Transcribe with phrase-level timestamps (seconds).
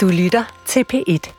[0.00, 1.32] Du lytter til P1.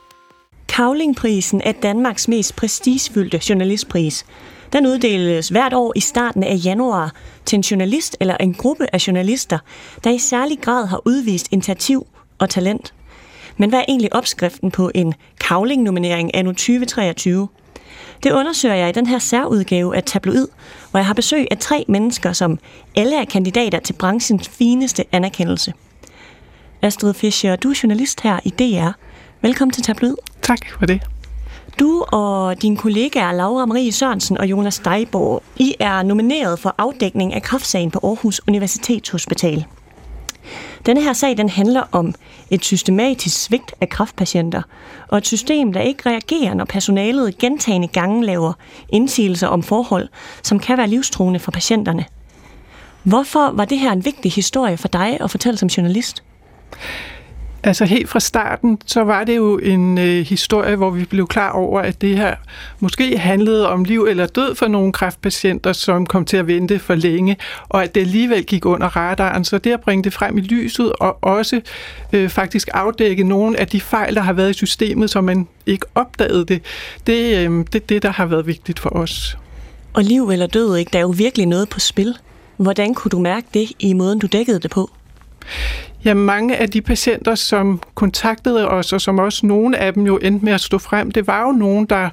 [0.67, 4.25] Kavlingprisen er Danmarks mest prestigefyldte journalistpris.
[4.73, 7.13] Den uddeles hvert år i starten af januar
[7.45, 9.59] til en journalist eller en gruppe af journalister,
[10.03, 12.07] der i særlig grad har udvist initiativ
[12.39, 12.93] og talent.
[13.57, 17.47] Men hvad er egentlig opskriften på en kavlingnominering anno 2023?
[18.23, 20.47] Det undersøger jeg i den her særudgave af Tabloid,
[20.91, 22.59] hvor jeg har besøg af tre mennesker, som
[22.95, 25.73] alle er kandidater til branchens fineste anerkendelse.
[26.83, 28.91] Astrid Fischer, du er journalist her i DR.
[29.41, 30.15] Velkommen til Tabloid.
[30.41, 31.01] Tak for det.
[31.79, 37.33] Du og dine kollegaer Laura Marie Sørensen og Jonas Steiborg, I er nomineret for afdækning
[37.33, 39.65] af kraftsagen på Aarhus Universitetshospital.
[40.85, 42.13] Denne her sag den handler om
[42.49, 44.61] et systematisk svigt af kraftpatienter,
[45.07, 48.53] og et system, der ikke reagerer, når personalet gentagende gange laver
[48.89, 50.09] indsigelser om forhold,
[50.43, 52.05] som kan være livstruende for patienterne.
[53.03, 56.23] Hvorfor var det her en vigtig historie for dig at fortælle som journalist?
[57.63, 61.51] Altså helt fra starten, så var det jo en øh, historie, hvor vi blev klar
[61.51, 62.35] over, at det her
[62.79, 66.95] måske handlede om liv eller død for nogle kræftpatienter, som kom til at vente for
[66.95, 67.37] længe,
[67.69, 69.45] og at det alligevel gik under radaren.
[69.45, 71.61] Så det at bringe det frem i lyset, og også
[72.13, 75.85] øh, faktisk afdække nogle af de fejl, der har været i systemet, så man ikke
[75.95, 76.61] opdagede det,
[77.07, 79.37] det er øh, det, det, der har været vigtigt for os.
[79.93, 80.89] Og liv eller død, ikke?
[80.93, 82.17] der er jo virkelig noget på spil.
[82.57, 84.89] Hvordan kunne du mærke det i måden, du dækkede det på?
[86.05, 90.17] Ja, mange af de patienter, som kontaktede os, og som også nogle af dem jo
[90.17, 92.09] endte med at stå frem, det var jo nogen, der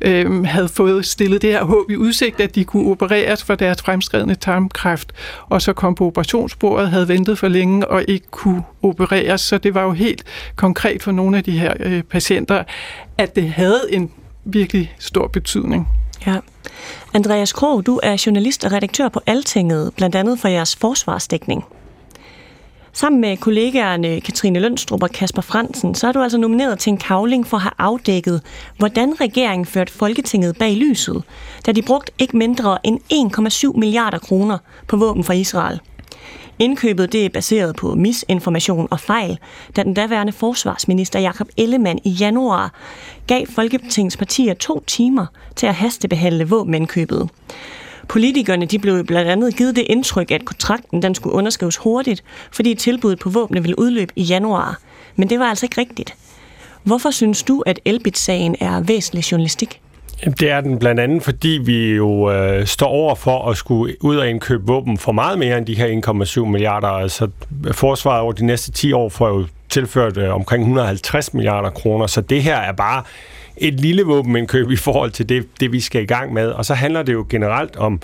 [0.00, 3.82] øh, havde fået stillet det her håb i udsigt, at de kunne opereres for deres
[3.82, 5.12] fremskredende tarmkræft,
[5.48, 9.40] og så kom på operationsbordet, havde ventet for længe og ikke kunne opereres.
[9.40, 10.24] Så det var jo helt
[10.56, 12.64] konkret for nogle af de her øh, patienter,
[13.18, 14.10] at det havde en
[14.44, 15.88] virkelig stor betydning.
[16.26, 16.36] Ja.
[17.14, 21.64] Andreas Krog, du er journalist og redaktør på Altinget, blandt andet for jeres forsvarsdækning.
[22.94, 26.96] Sammen med kollegaerne Katrine Lønstrup og Kasper Fransen, så er du altså nomineret til en
[26.96, 28.42] kavling for at have afdækket,
[28.78, 31.22] hvordan regeringen førte Folketinget bag lyset,
[31.66, 33.00] da de brugte ikke mindre end
[33.74, 34.58] 1,7 milliarder kroner
[34.88, 35.80] på våben fra Israel.
[36.58, 39.38] Indkøbet det er baseret på misinformation og fejl,
[39.76, 42.72] da den daværende forsvarsminister Jakob Ellemann i januar
[43.26, 47.28] gav Folketingets partier to timer til at hastebehandle våbenindkøbet.
[48.08, 52.74] Politikerne de blev blandt andet givet det indtryk, at kontrakten den skulle underskrives hurtigt, fordi
[52.74, 54.80] tilbuddet på våbne ville udløbe i januar.
[55.16, 56.14] Men det var altså ikke rigtigt.
[56.82, 59.80] Hvorfor synes du, at Elbit-sagen er væsentlig journalistik?
[60.24, 64.16] Det er den blandt andet, fordi vi jo øh, står over for at skulle ud
[64.16, 66.00] og indkøbe våben for meget mere end de her
[66.44, 66.88] 1,7 milliarder.
[66.88, 67.28] Altså
[67.72, 72.20] forsvaret over de næste 10 år får jo tilført øh, omkring 150 milliarder kroner, så
[72.20, 73.02] det her er bare
[73.56, 76.48] et lille våbenindkøb i forhold til det, det, vi skal i gang med.
[76.48, 78.00] Og så handler det jo generelt om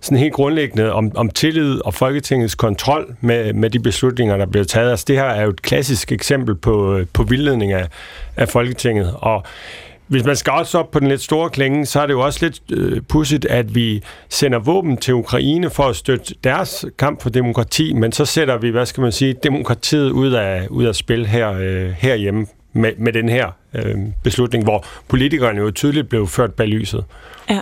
[0.00, 4.64] sådan helt grundlæggende om, om tillid og Folketingets kontrol med, med de beslutninger, der bliver
[4.64, 4.90] taget.
[4.90, 7.88] Altså det her er jo et klassisk eksempel på, på vildledning af,
[8.36, 9.14] af Folketinget.
[9.18, 9.44] Og
[10.06, 12.38] hvis man skal også op på den lidt store klinge, så er det jo også
[12.42, 17.30] lidt øh, pudsigt, at vi sender våben til Ukraine for at støtte deres kamp for
[17.30, 21.26] demokrati, men så sætter vi, hvad skal man sige, demokratiet ud af, ud af spil
[21.26, 26.54] her, øh, herhjemme med, med den her øh, beslutning, hvor politikerne jo tydeligt blev ført
[26.54, 27.04] bag lyset.
[27.50, 27.60] Ja.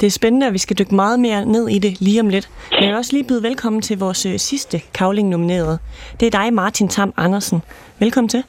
[0.00, 2.48] Det er spændende, at vi skal dykke meget mere ned i det lige om lidt.
[2.70, 5.78] Men jeg vil også lige byde velkommen til vores øh, sidste kavling-nominerede.
[6.20, 7.62] Det er dig, Martin Tam Andersen.
[7.98, 8.42] Velkommen til.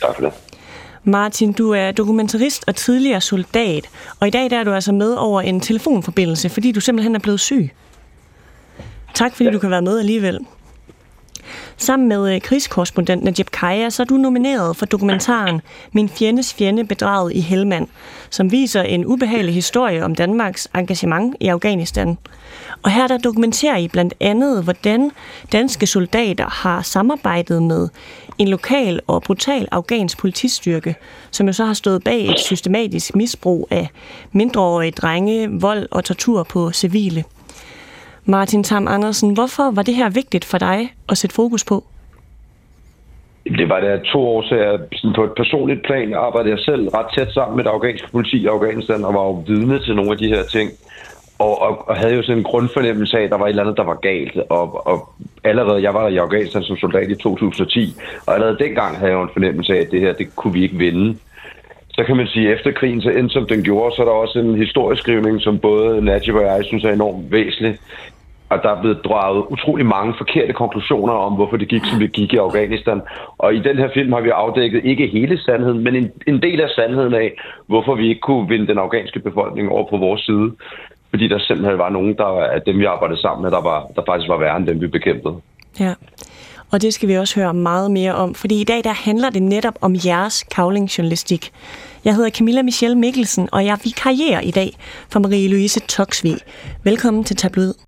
[0.00, 0.32] Tak for det.
[1.04, 3.88] Martin, du er dokumentarist og tidligere soldat,
[4.20, 7.18] og i dag der er du altså med over en telefonforbindelse, fordi du simpelthen er
[7.18, 7.70] blevet syg.
[9.14, 9.50] Tak fordi ja.
[9.50, 10.38] du kan være med alligevel.
[11.80, 15.60] Sammen med øh, krigskorrespondent Najib Kaya, så er du nomineret for dokumentaren
[15.92, 17.86] Min fjendes fjende bedraget i Helmand,
[18.30, 22.18] som viser en ubehagelig historie om Danmarks engagement i Afghanistan.
[22.82, 25.10] Og her der dokumenterer I blandt andet, hvordan
[25.52, 27.88] danske soldater har samarbejdet med
[28.38, 30.94] en lokal og brutal afghansk politistyrke,
[31.30, 33.88] som jo så har stået bag et systematisk misbrug af
[34.32, 37.24] mindreårige drenge, vold og tortur på civile.
[38.30, 41.84] Martin Tam Andersen, hvorfor var det her vigtigt for dig at sætte fokus på?
[43.44, 44.78] Det var der to år, så
[45.14, 48.46] på et personligt plan arbejdede jeg selv ret tæt sammen med det afghanske politi i
[48.46, 50.70] Afghanistan og var jo vidne til nogle af de her ting.
[51.38, 53.76] Og, og, og havde jo sådan en grundfornemmelse af, at der var et eller andet,
[53.76, 54.36] der var galt.
[54.50, 55.08] Og, og
[55.44, 57.94] allerede, jeg var i Afghanistan som soldat i 2010,
[58.26, 60.62] og allerede dengang havde jeg jo en fornemmelse af, at det her, det kunne vi
[60.62, 61.18] ikke vinde.
[61.90, 64.12] Så kan man sige, at efter krigen så endte som den gjorde, så er der
[64.12, 67.78] også en historieskrivning, som både Najib og jeg synes er enormt væsentlig
[68.50, 72.12] og der er blevet draget utrolig mange forkerte konklusioner om, hvorfor det gik, som det
[72.12, 73.00] gik i Afghanistan.
[73.38, 76.60] Og i den her film har vi afdækket ikke hele sandheden, men en, en del
[76.60, 77.32] af sandheden af,
[77.66, 80.52] hvorfor vi ikke kunne vinde den afghanske befolkning over på vores side.
[81.10, 84.02] Fordi der simpelthen var nogen, der af dem, vi arbejdede sammen med, der, var, der
[84.08, 85.34] faktisk var værre end dem, vi bekæmpede.
[85.80, 85.94] Ja.
[86.72, 89.42] og det skal vi også høre meget mere om, fordi i dag der handler det
[89.42, 91.50] netop om jeres kavlingjournalistik.
[92.04, 94.70] Jeg hedder Camilla Michelle Mikkelsen, og jeg vikarierer i dag
[95.12, 96.36] for Marie-Louise Toksvig.
[96.84, 97.87] Velkommen til Tabloid.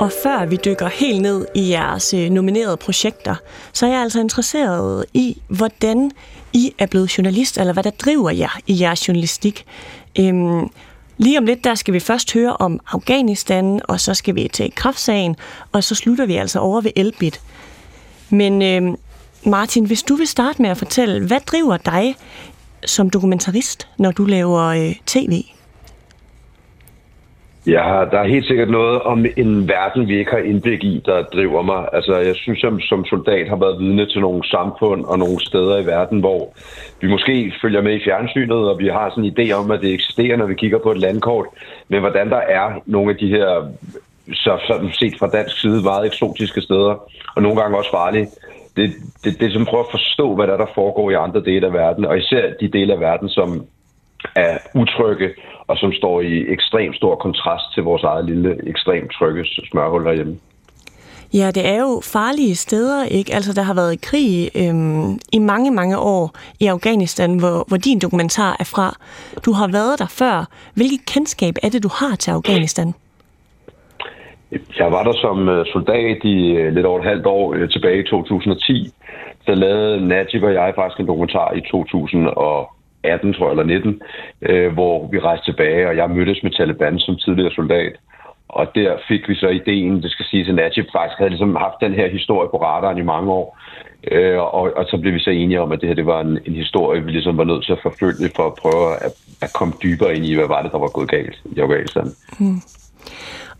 [0.00, 3.34] Og før vi dykker helt ned i jeres øh, nominerede projekter,
[3.72, 6.10] så er jeg altså interesseret i, hvordan
[6.52, 9.64] I er blevet journalist, eller hvad der driver jer i jeres journalistik.
[10.18, 10.70] Øhm,
[11.18, 14.72] lige om lidt, der skal vi først høre om Afghanistan, og så skal vi til
[14.74, 15.36] kraftsagen,
[15.72, 17.40] og så slutter vi altså over ved Elbit.
[18.30, 18.96] Men øhm,
[19.46, 22.16] Martin, hvis du vil starte med at fortælle, hvad driver dig
[22.86, 25.42] som dokumentarist, når du laver øh, tv?
[27.68, 31.22] Ja, der er helt sikkert noget om en verden, vi ikke har indblik i, der
[31.22, 31.88] driver mig.
[31.92, 35.78] Altså, jeg synes, jeg som soldat har været vidne til nogle samfund og nogle steder
[35.78, 36.52] i verden, hvor
[37.00, 39.94] vi måske følger med i fjernsynet, og vi har sådan en idé om, at det
[39.94, 41.46] eksisterer, når vi kigger på et landkort.
[41.88, 43.72] Men hvordan der er nogle af de her,
[44.32, 46.94] så sådan set fra dansk side, meget eksotiske steder,
[47.36, 48.28] og nogle gange også farlige,
[48.76, 48.90] det,
[49.24, 51.66] det, det er som prøver at forstå, hvad der, er, der foregår i andre dele
[51.66, 53.66] af verden, og især de dele af verden, som
[54.34, 55.28] er utrygge,
[55.68, 60.38] og som står i ekstremt stor kontrast til vores eget lille, ekstremt trygge smørhul derhjemme.
[61.34, 63.34] Ja, det er jo farlige steder, ikke?
[63.34, 66.30] Altså, der har været krig øhm, i mange, mange år
[66.60, 68.96] i Afghanistan, hvor, hvor din dokumentar er fra.
[69.44, 70.46] Du har været der før.
[70.74, 72.94] Hvilket kendskab er det, du har til Afghanistan?
[74.78, 78.00] Jeg var der som øh, soldat i øh, lidt over et halvt år øh, tilbage
[78.00, 78.92] i 2010.
[79.44, 82.70] Så lavede Najib og jeg faktisk en dokumentar i 2000 og
[83.02, 84.02] 18, tror jeg, eller 19,
[84.42, 87.92] øh, hvor vi rejste tilbage, og jeg mødtes med Taliban som tidligere soldat.
[88.48, 91.80] Og der fik vi så ideen, det skal sige, at Najib faktisk havde ligesom haft
[91.80, 93.58] den her historie på radaren i mange år.
[94.10, 96.38] Øh, og, og så blev vi så enige om, at det her det var en,
[96.46, 99.12] en historie, vi ligesom var nødt til at forfølge for at prøve at,
[99.42, 102.06] at komme dybere ind i, hvad var det, der var gået galt i Afghanistan.
[102.38, 102.60] Hmm.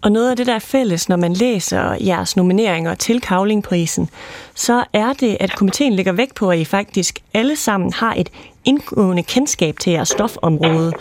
[0.03, 4.09] Og noget af det, der er fælles, når man læser jeres nomineringer til Kavlingprisen,
[4.55, 8.31] så er det, at komiteen lægger vægt på, at I faktisk alle sammen har et
[8.69, 10.93] indgående kendskab til jeres stofområde,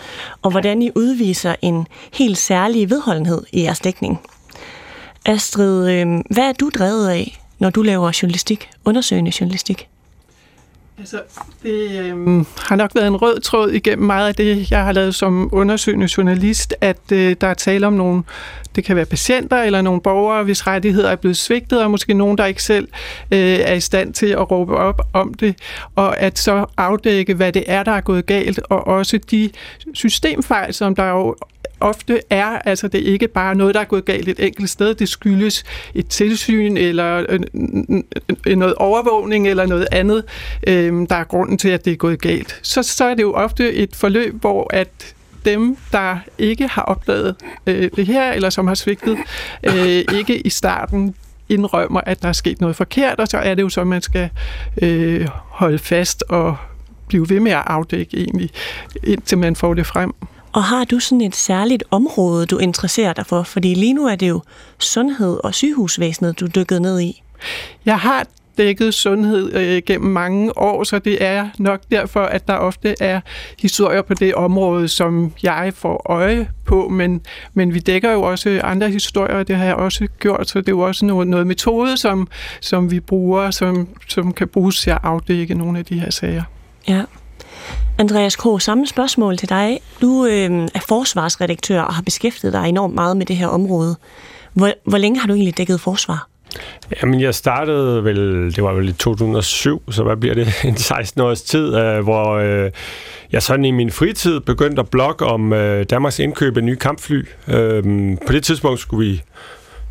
[0.42, 4.20] og hvordan I udviser en helt særlig vedholdenhed i jeres dækning.
[5.26, 9.88] Astrid, øhm, hvad er du drevet af, når du laver journalistik, undersøgende journalistik?
[10.98, 11.22] Altså,
[11.62, 15.14] det øh, har nok været en rød tråd igennem meget af det, jeg har lavet
[15.14, 18.22] som undersøgende journalist, at øh, der er tale om nogle,
[18.76, 22.38] det kan være patienter eller nogle borgere, hvis rettigheder er blevet svigtet, og måske nogen,
[22.38, 22.88] der ikke selv
[23.30, 25.54] øh, er i stand til at råbe op om det,
[25.96, 29.50] og at så afdække, hvad det er, der er gået galt, og også de
[29.94, 31.36] systemfejl, som der jo
[31.80, 34.94] ofte er, altså det er ikke bare noget, der er gået galt et enkelt sted,
[34.94, 35.64] det skyldes
[35.94, 37.38] et tilsyn eller
[38.56, 40.24] noget overvågning eller noget andet,
[40.66, 42.60] øhm, der er grunden til, at det er gået galt.
[42.62, 45.14] Så, så er det jo ofte et forløb, hvor at
[45.44, 47.36] dem, der ikke har opdaget
[47.66, 49.18] øh, det her, eller som har svigtet,
[49.62, 51.14] øh, ikke i starten
[51.48, 54.02] indrømmer, at der er sket noget forkert, og så er det jo så, at man
[54.02, 54.30] skal
[54.82, 56.56] øh, holde fast og
[57.08, 58.50] blive ved med at afdække egentlig,
[59.04, 60.14] indtil man får det frem.
[60.52, 63.42] Og har du sådan et særligt område, du interesserer dig for?
[63.42, 64.42] Fordi lige nu er det jo
[64.78, 67.22] sundhed og sygehusvæsenet, du dykket ned i.
[67.84, 68.26] Jeg har
[68.58, 73.20] dækket sundhed øh, gennem mange år, så det er nok derfor, at der ofte er
[73.58, 77.20] historier på det område, som jeg får øje på, men,
[77.54, 80.68] men vi dækker jo også andre historier, og det har jeg også gjort, så det
[80.68, 82.28] er jo også noget, noget metode, som,
[82.60, 86.42] som vi bruger, som, som kan bruges til at afdække nogle af de her sager.
[86.88, 87.02] Ja.
[87.98, 89.80] Andreas K., samme spørgsmål til dig.
[90.00, 93.96] Du øh, er forsvarsredaktør og har beskæftiget dig enormt meget med det her område.
[94.52, 96.28] Hvor, hvor længe har du egentlig dækket forsvar?
[97.02, 98.16] Jamen, jeg startede vel,
[98.56, 102.34] det var vel i 2007, så hvad bliver det, en 16 års tid, øh, hvor
[102.34, 102.70] øh,
[103.32, 107.26] jeg sådan i min fritid begyndte at blogge om øh, Danmarks indkøb af nye kampfly.
[107.48, 107.82] Øh,
[108.26, 109.22] på det tidspunkt skulle vi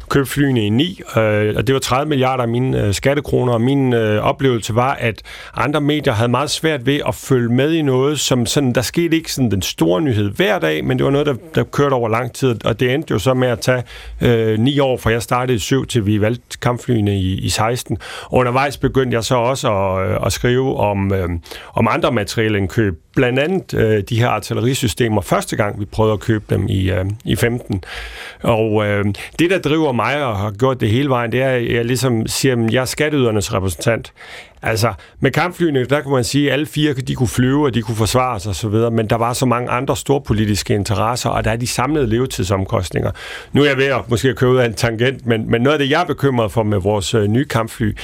[0.10, 3.62] købte flyene i 9, øh, og det var 30 milliarder af mine øh, skattekroner, og
[3.62, 5.22] min øh, oplevelse var, at
[5.54, 9.16] andre medier havde meget svært ved at følge med i noget, som sådan, der skete
[9.18, 12.10] ikke sådan den store nyhed hver dag, men det var noget, der, der kørte over
[12.10, 13.84] lang tid, og det endte jo så med at tage
[14.22, 17.98] øh, 9 år, fra jeg startede i 7 til vi valgte kampflyene i, i 16.
[18.24, 21.30] Og undervejs begyndte jeg så også at, øh, at skrive om, øh,
[21.74, 26.46] om andre materielindkøb, blandt andet øh, de her artillerisystemer første gang, vi prøvede at købe
[26.50, 27.84] dem i, øh, i 15.
[28.44, 29.06] Og øh,
[29.40, 32.28] det, der driver mig, og har gjort det hele vejen, det er, at jeg ligesom
[32.28, 34.14] siger, at jeg er skatteydernes repræsentant.
[34.62, 37.82] Altså, med kampflyene, der kunne man sige, at alle fire de kunne flyve, og de
[37.82, 41.56] kunne forsvare sig osv., men der var så mange andre storpolitiske interesser, og der er
[41.56, 43.12] de samlede levetidsomkostninger.
[43.54, 45.80] Nu er jeg ved at måske købe ud af en tangent, men, men noget af
[45.80, 47.98] det, jeg er bekymret for med vores øh, nye kampfly,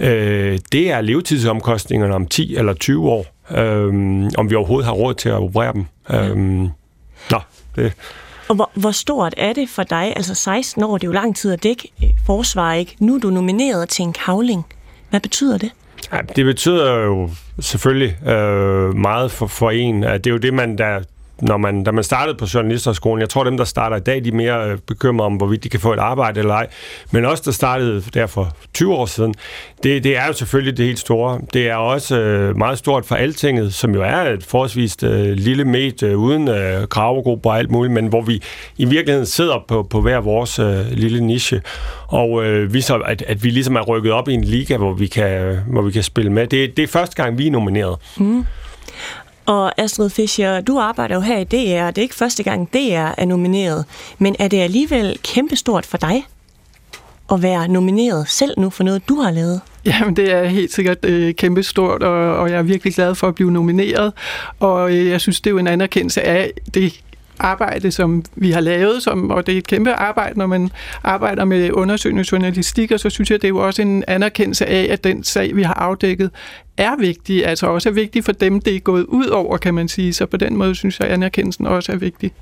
[0.00, 5.14] øh, det er levetidsomkostningerne om 10 eller 20 år, øh, om vi overhovedet har råd
[5.14, 5.86] til at operere dem.
[6.10, 6.36] Øh,
[7.30, 7.40] nå,
[7.76, 7.92] det...
[8.48, 10.12] Og hvor, hvor stort er det for dig?
[10.16, 12.96] Altså 16 år, det er jo lang tid at dække øh, forsvar, ikke?
[12.98, 14.66] Nu er du nomineret til en kavling.
[15.10, 15.70] Hvad betyder det?
[16.12, 17.30] Ja, det betyder jo
[17.60, 20.02] selvfølgelig øh, meget for, for en.
[20.02, 21.00] Det er jo det, man der
[21.42, 24.28] når man, da man startede på journalisterskolen, jeg tror dem, der starter i dag, de
[24.28, 26.66] er mere øh, bekymrede om, hvorvidt de kan få et arbejde eller ej.
[27.10, 29.34] Men også der startede der for 20 år siden,
[29.82, 31.40] det, det er jo selvfølgelig det helt store.
[31.52, 35.64] Det er også øh, meget stort for Altinget, som jo er et forholdsvis øh, lille
[35.64, 38.42] medie øh, uden øh, kravegrupper og alt muligt, men hvor vi
[38.76, 41.62] i virkeligheden sidder på, på hver vores øh, lille niche.
[42.06, 44.92] Og øh, vi så, at, at vi ligesom er rykket op i en liga, hvor
[44.92, 46.46] vi kan, hvor vi kan spille med.
[46.46, 47.96] Det, det er første gang, vi er nomineret.
[48.18, 48.44] Mm.
[49.50, 51.90] Og Astrid Fischer, du arbejder jo her i DR.
[51.90, 53.84] Det er ikke første gang, DR er nomineret.
[54.18, 56.26] Men er det alligevel kæmpestort for dig
[57.32, 59.60] at være nomineret selv nu for noget, du har lavet?
[59.84, 63.34] Jamen, det er helt sikkert øh, kæmpestort, og, og jeg er virkelig glad for at
[63.34, 64.12] blive nomineret.
[64.60, 67.00] Og øh, jeg synes, det er jo en anerkendelse af det
[67.38, 70.70] arbejde, som vi har lavet, som, og det er et kæmpe arbejde, når man
[71.04, 74.88] arbejder med undersøgende journalistik, og så synes jeg, det er jo også en anerkendelse af,
[74.90, 76.30] at den sag, vi har afdækket,
[76.80, 79.88] er vigtig, altså også er vigtig for dem, det er gået ud over, kan man
[79.88, 80.12] sige.
[80.12, 82.32] Så på den måde synes jeg, at anerkendelsen også er vigtig.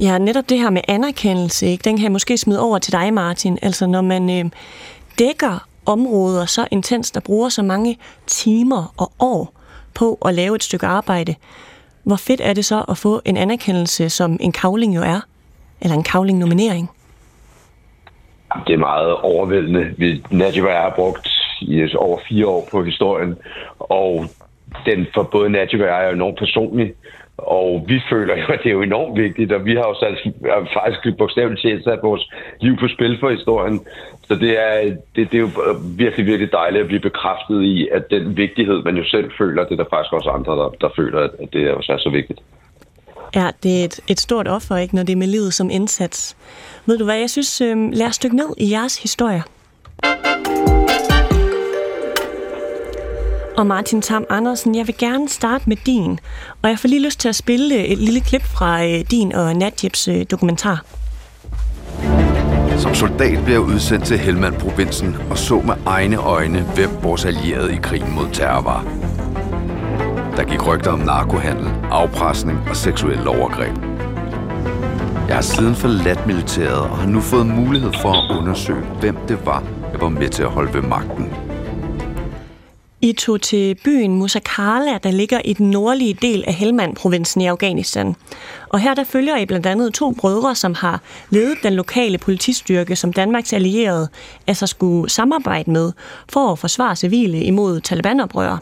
[0.00, 1.82] Ja, netop det her med anerkendelse, ikke?
[1.82, 3.58] den kan jeg måske smide over til dig, Martin.
[3.62, 4.50] Altså når man øh,
[5.18, 9.52] dækker områder så intenst og bruger så mange timer og år
[9.94, 11.34] på at lave et stykke arbejde,
[12.02, 15.20] hvor fedt er det så at få en anerkendelse, som en kavling jo er?
[15.80, 16.90] Eller en kavling-nominering?
[18.66, 19.94] Det er meget overvældende.
[19.98, 21.28] Vi, Najib har brugt
[21.62, 23.36] i øh, over fire år på historien,
[23.78, 24.24] og
[24.86, 26.92] den for både Najib og jeg er enormt personlig.
[27.38, 30.32] Og vi føler jo, at det er jo enormt vigtigt, og vi har jo sat,
[30.56, 33.80] altså, faktisk bogstaveligt talt sat vores liv på spil for historien.
[34.28, 35.50] Så det er, det, det er jo
[35.96, 39.72] virkelig, virkelig dejligt at blive bekræftet i, at den vigtighed, man jo selv føler, det
[39.72, 42.40] er der faktisk også andre, der, der føler, at det også er så vigtigt.
[43.34, 46.36] Ja, det er et, et stort offer, ikke, når det er med livet som indsats.
[46.86, 49.42] Ved du hvad, jeg synes, øh, lad os dykke ned i jeres historie.
[53.56, 56.18] Og Martin Tam Andersen, jeg vil gerne starte med din.
[56.62, 59.32] Og jeg får lige lyst til at spille øh, et lille klip fra øh, din
[59.32, 60.84] og Nadjibs øh, dokumentar.
[62.78, 67.74] Som soldat blev jeg udsendt til Helmand-provinsen og så med egne øjne, hvem vores allierede
[67.74, 68.84] i krigen mod terror var.
[70.36, 73.76] Der gik rygter om narkohandel, afpresning og seksuelle overgreb.
[75.28, 79.46] Jeg har siden forladt militæret og har nu fået mulighed for at undersøge, hvem det
[79.46, 81.45] var, jeg var med til at holde ved magten
[83.00, 88.16] i tog til byen Musakala, der ligger i den nordlige del af Helmand-provinsen i Afghanistan.
[88.68, 91.00] Og her der følger I blandt andet to brødre, som har
[91.30, 94.08] ledet den lokale politistyrke, som Danmarks allierede
[94.46, 95.92] altså skulle samarbejde med
[96.28, 98.58] for at forsvare civile imod Taliban-oprør.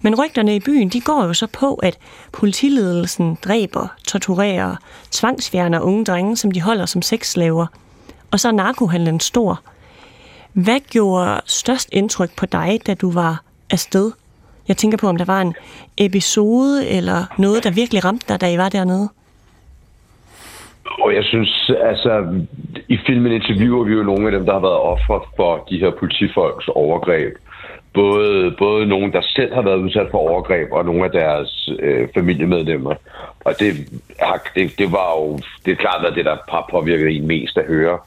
[0.00, 1.98] Men rygterne i byen de går jo så på, at
[2.32, 4.76] politiledelsen dræber, torturerer,
[5.10, 7.66] tvangsfjerner unge drenge, som de holder som sexslaver.
[8.30, 9.60] Og så er narkohandlen stor.
[10.52, 13.42] Hvad gjorde størst indtryk på dig, da du var
[13.72, 14.12] afsted.
[14.68, 15.54] Jeg tænker på, om der var en
[15.98, 19.08] episode eller noget, der virkelig ramte dig, da I var dernede.
[21.00, 22.12] Og jeg synes, altså,
[22.88, 25.90] i filmen interviewer vi jo nogle af dem, der har været ofre for de her
[25.90, 27.32] politifolks overgreb.
[27.94, 32.08] Både, både nogen, der selv har været udsat for overgreb, og nogle af deres øh,
[32.14, 32.94] familiemedlemmer.
[33.44, 33.72] Og det,
[34.54, 37.66] det, det var jo, det er klart, at det der har påvirket en mest at
[37.66, 37.98] høre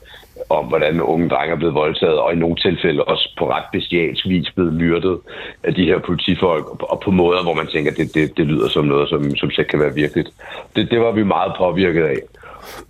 [0.49, 4.27] om, hvordan unge drenge er blevet voldtaget, og i nogle tilfælde også på ret bestialsk
[4.27, 5.19] vis blevet myrdet
[5.63, 8.67] af de her politifolk, og på måder, hvor man tænker, at det, det, det lyder
[8.67, 10.29] som noget, som, som slet kan være virkeligt.
[10.75, 12.17] Det, det var vi meget påvirket af.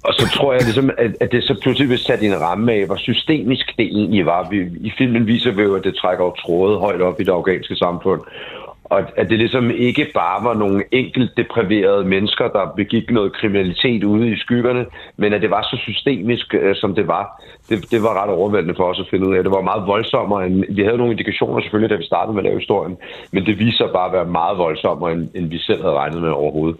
[0.03, 2.85] Og så tror jeg ligesom, at, at det så pludselig vil sætte en ramme af,
[2.85, 4.49] hvor systemisk det egentlig var.
[4.49, 7.31] Vi, I filmen viser vi jo, at det trækker jo tråde højt op i det
[7.31, 8.21] afghanske samfund,
[8.89, 14.03] og at det ligesom ikke bare var nogle enkelt depriverede mennesker, der begik noget kriminalitet
[14.03, 14.85] ude i skyggerne,
[15.17, 17.43] men at det var så systemisk, øh, som det var.
[17.69, 19.43] Det, det var ret overvældende for os at finde ud af.
[19.43, 20.45] Det var meget voldsommere.
[20.45, 22.97] End, vi havde nogle indikationer selvfølgelig, da vi startede med at lave historien,
[23.31, 26.29] men det viser bare at være meget voldsommere, end, end vi selv havde regnet med
[26.29, 26.79] overhovedet.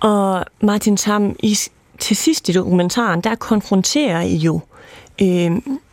[0.00, 1.54] Og Martin Tam, I,
[1.98, 4.60] til sidst i dokumentaren, der konfronterer I jo
[5.22, 5.50] øh,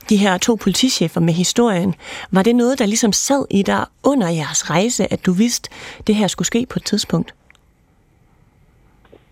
[0.09, 1.95] de her to politichefer med historien.
[2.31, 6.07] Var det noget, der ligesom sad i dig under jeres rejse, at du vidste, at
[6.07, 7.33] det her skulle ske på et tidspunkt?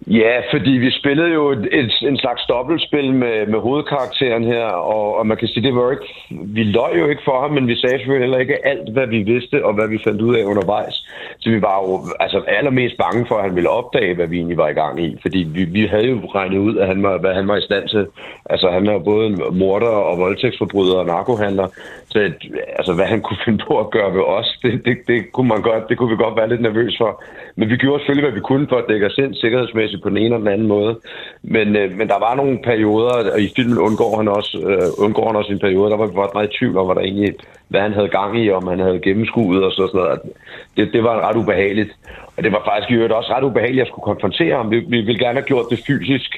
[0.07, 5.17] Ja, fordi vi spillede jo et, et, en slags dobbeltspil med, med hovedkarakteren her, og,
[5.17, 7.75] og man kan sige, det var ikke, vi løj jo ikke for ham, men vi
[7.75, 11.05] sagde selvfølgelig heller ikke alt, hvad vi vidste og hvad vi fandt ud af undervejs.
[11.39, 14.57] Så vi var jo altså, allermest bange for, at han ville opdage, hvad vi egentlig
[14.57, 17.33] var i gang i, fordi vi, vi havde jo regnet ud, at han var, hvad
[17.33, 18.07] han var i stand til.
[18.45, 21.67] Altså han er både en morder og voldtægtsforbryder og narkohandler,
[22.09, 22.33] så at,
[22.79, 25.61] altså, hvad han kunne finde på at gøre ved os, det, det, det, kunne man
[25.61, 27.23] godt, det kunne vi godt være lidt nervøs for.
[27.55, 30.17] Men vi gjorde selvfølgelig, hvad vi kunne for at dække os ind sikkerhedsmæssigt på den
[30.17, 30.99] ene eller den anden måde.
[31.43, 35.27] Men, øh, men der var nogle perioder, og i filmen undgår han også, øh, undgår
[35.27, 37.33] han også en periode, der var vi meget i tvivl om, hvad, der egentlig,
[37.67, 40.19] hvad han havde gang i, om han havde gennemskuet og sådan noget.
[40.77, 41.91] Det, det var ret ubehageligt.
[42.37, 44.71] Og det var faktisk i øvrigt også ret ubehageligt at skulle konfrontere ham.
[44.71, 46.31] Vi, vi ville gerne have gjort det fysisk.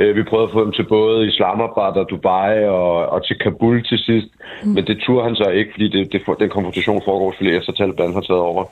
[0.00, 3.84] Øh, vi prøvede at få dem til både Islamabad og Dubai og, og til Kabul
[3.84, 4.28] til sidst.
[4.64, 4.68] Mm.
[4.68, 8.14] Men det turde han så ikke, fordi det, det, den konfrontation foregår selvfølgelig efter Taliban
[8.14, 8.64] har taget over.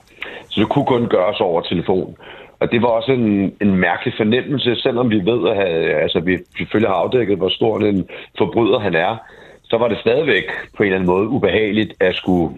[0.50, 2.16] Så det kunne kun gøres over telefon.
[2.60, 6.90] Og det var også en, en mærkelig fornemmelse, selvom vi ved, at altså, vi selvfølgelig
[6.90, 9.16] har afdækket, hvor stor en forbryder han er,
[9.64, 10.44] så var det stadigvæk
[10.76, 12.54] på en eller anden måde ubehageligt at skulle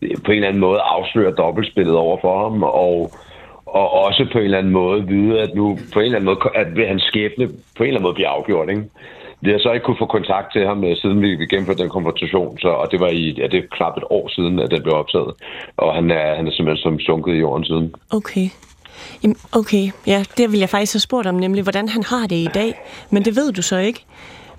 [0.00, 3.10] på en eller anden måde afsløre dobbeltspillet over for ham, og,
[3.74, 6.38] og også på en eller anden måde vide, at nu på en eller anden måde,
[6.54, 8.68] at hans skæbne på en eller anden måde bliver afgjort.
[8.68, 8.84] Ikke?
[9.40, 12.58] Vi har så ikke kunne få kontakt til ham, øh, siden vi gennemførte den konfrontation,
[12.58, 14.94] så, og det var i ja, det er knap et år siden, at den blev
[14.94, 15.32] optaget.
[15.76, 17.94] Og han er, han er simpelthen som sunket i jorden siden.
[18.10, 18.48] Okay.
[19.22, 22.36] Jamen, okay, ja, det vil jeg faktisk have spurgt om, nemlig hvordan han har det
[22.36, 22.74] i dag.
[23.10, 24.04] Men det ved du så ikke.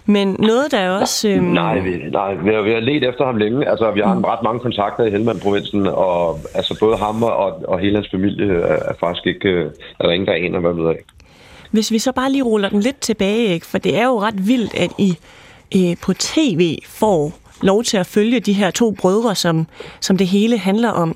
[0.10, 1.30] Men noget, der er også...
[1.30, 1.44] Øhm...
[1.44, 3.70] Nej, vi, nej vi, har, vi har let efter ham længe.
[3.70, 4.24] Altså, vi har mm.
[4.24, 8.80] ret mange kontakter i Helmand-provinsen, og altså, både ham og, og hele hans familie er,
[8.90, 9.50] er faktisk ikke...
[9.50, 11.00] Øh, er der ingen, der aner, hvad ved af.
[11.72, 13.66] Hvis vi så bare lige ruller den lidt tilbage, ikke?
[13.66, 15.18] for det er jo ret vildt, at I
[15.76, 19.68] øh, på tv får lov til at følge de her to brødre, som,
[20.00, 21.16] som det hele handler om.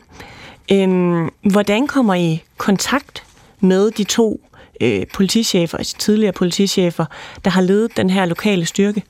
[0.72, 3.24] Øhm, hvordan kommer I kontakt
[3.60, 4.42] med de to
[4.84, 7.06] øh, politichefer, altså tidligere politichefer,
[7.46, 9.04] der har ledet den her lokale styrke?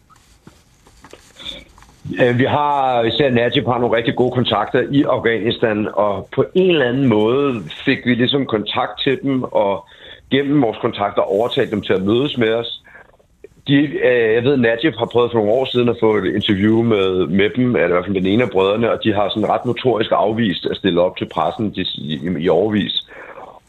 [2.22, 6.70] Øh, vi har, især Najib har nogle rigtig gode kontakter i Afghanistan, og på en
[6.70, 9.86] eller anden måde fik vi ligesom kontakt til dem, og
[10.32, 12.84] gennem vores kontakter overtalte dem til at mødes med os.
[13.68, 16.82] De, øh, jeg ved, Najib har prøvet for nogle år siden at få et interview
[16.82, 19.50] med, med dem, eller i hvert fald den ene af brødrene, og de har sådan
[19.50, 23.08] ret notorisk afvist at stille op til pressen i, i, i overvis.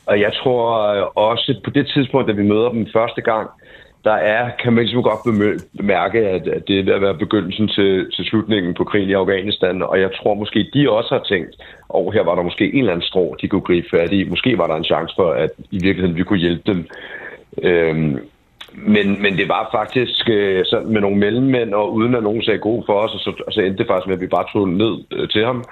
[0.06, 3.50] Og jeg tror øh, også på det tidspunkt, da vi møder dem første gang,
[4.04, 7.68] der er, kan man ligesom godt bemærke, at, at det er ved at være begyndelsen
[7.68, 9.82] til, til slutningen på krigen i Afghanistan.
[9.82, 11.56] Og jeg tror måske, de også har tænkt,
[11.88, 14.28] og her var der måske en eller anden strå, de kunne gribe fat i.
[14.28, 16.88] Måske var der en chance for, at i virkeligheden vi kunne hjælpe dem.
[17.62, 18.18] Øhm,
[18.76, 22.58] men, men det var faktisk øh, sådan med nogle mellemmænd, og uden at nogen sagde
[22.58, 24.68] god for os, og så, og så endte det faktisk med, at vi bare tog
[24.68, 25.64] ned øh, til ham,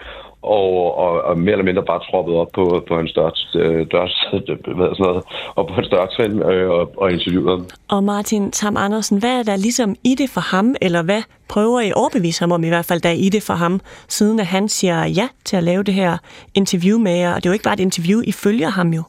[0.42, 4.06] og, og, og mere eller mindre bare troppede op på, på en større øh, dør,
[4.76, 7.66] hvad sådan noget, og på en større trin øh, og, og interviewet ham.
[7.88, 11.80] Og Martin Tam Andersen, hvad er der ligesom i det for ham, eller hvad prøver
[11.80, 14.40] I at overbevise ham om i hvert fald, der er i det for ham, siden
[14.40, 16.18] at han siger ja til at lave det her
[16.54, 19.02] interview med jer, og det er jo ikke bare et interview, I følger ham jo.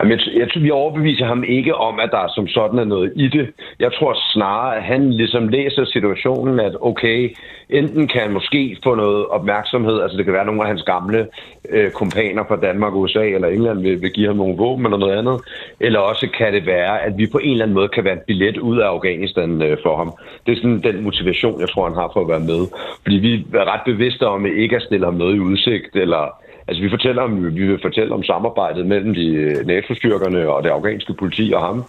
[0.00, 3.12] Jamen, jeg, jeg tror, vi overbeviser ham ikke om, at der som sådan er noget
[3.16, 3.48] i det.
[3.80, 7.36] Jeg tror snarere, at han ligesom læser situationen, at okay,
[7.70, 11.28] enten kan han måske få noget opmærksomhed, altså det kan være nogle af hans gamle
[11.70, 15.18] øh, kompaner fra Danmark, USA eller England vil, vil give ham nogle våben eller noget
[15.18, 15.40] andet,
[15.80, 18.26] eller også kan det være, at vi på en eller anden måde kan være en
[18.26, 20.12] billet ud af Afghanistan øh, for ham.
[20.46, 22.62] Det er sådan den motivation, jeg tror, han har for at være med.
[23.02, 26.39] Fordi vi er ret bevidste om, at ikke at stille ham noget i udsigt, eller
[26.70, 30.70] Altså, vi, fortæller om, vi vil fortælle om samarbejdet mellem de øh, NATO-styrkerne og det
[30.70, 31.84] afghanske politi og ham,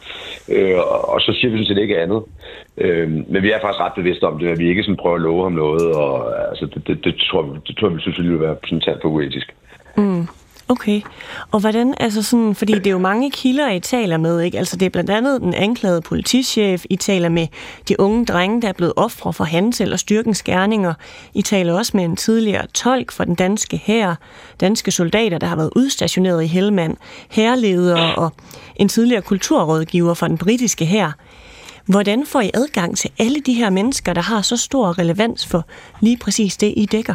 [0.55, 0.77] øh,
[1.13, 2.21] og så siger vi sådan set ikke andet.
[2.77, 5.21] Øh, men vi er faktisk ret bevidste om det, at vi ikke sådan prøver at
[5.21, 6.13] love ham noget, og
[6.49, 9.47] altså, det, det, det, tror, det tror vi selvfølgelig vil være sådan på uetisk.
[9.97, 10.27] Mm.
[10.71, 11.01] Okay.
[11.51, 14.57] Og hvordan, altså sådan, fordi det er jo mange kilder, I taler med, ikke?
[14.57, 17.47] Altså det er blandt andet den anklagede politichef, I taler med
[17.87, 20.93] de unge drenge, der er blevet ofre for hans eller styrkens gerninger.
[21.33, 24.15] I taler også med en tidligere tolk for den danske hær,
[24.59, 26.97] danske soldater, der har været udstationeret i Helmand,
[27.29, 28.31] herreledere og
[28.75, 31.11] en tidligere kulturrådgiver for den britiske hær.
[31.85, 35.65] Hvordan får I adgang til alle de her mennesker, der har så stor relevans for
[35.99, 37.13] lige præcis det, I dækker?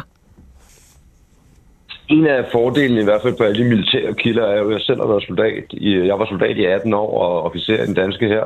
[2.09, 4.81] En af fordelene i hvert fald på alle de militære kilder er jo, at jeg
[4.81, 5.63] selv har været soldat.
[5.81, 8.43] Jeg var soldat i 18 år og officer i den danske her.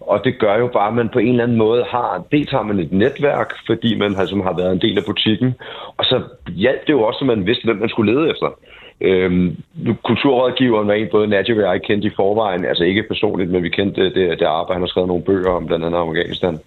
[0.00, 2.62] Og det gør jo bare, at man på en eller anden måde har, dels har
[2.62, 5.54] man et netværk, fordi man har, som har været en del af butikken,
[5.96, 6.22] og så
[6.54, 8.58] hjalp det jo også, at man vidste, hvem man skulle lede efter.
[9.00, 9.56] Øhm,
[10.02, 13.68] kulturrådgiveren var en, både Nadia og jeg kendte i forvejen, altså ikke personligt, men vi
[13.68, 16.58] kendte det, det arbejde, han har skrevet nogle bøger om, blandt andet Afghanistan.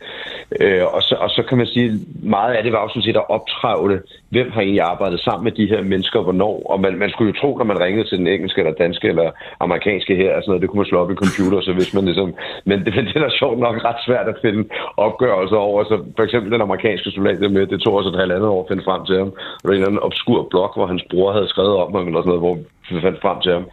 [0.62, 1.92] Øh, og, så, og så kan man sige,
[2.24, 5.52] meget af det var jo sådan set at optrævle, hvem har egentlig arbejdet sammen med
[5.52, 8.28] de her mennesker, hvornår, og man, man skulle jo tro, når man ringede til den
[8.28, 11.62] engelske eller danske eller amerikanske her, sådan noget, det kunne man slå op i computer,
[11.62, 12.34] så hvis man ligesom,
[12.66, 14.64] men det, det er sjovt nok ret svært at finde
[14.98, 18.62] opgørelser over, så for eksempel den amerikanske soldat med, det tog også et halvandet år
[18.64, 19.32] at finde frem til ham.
[19.32, 22.40] Det var en eller anden obskur blog, hvor hans bror havde skrevet om ham, eller
[22.40, 22.56] sådan noget, hvor
[22.96, 23.66] vi fandt frem til ham.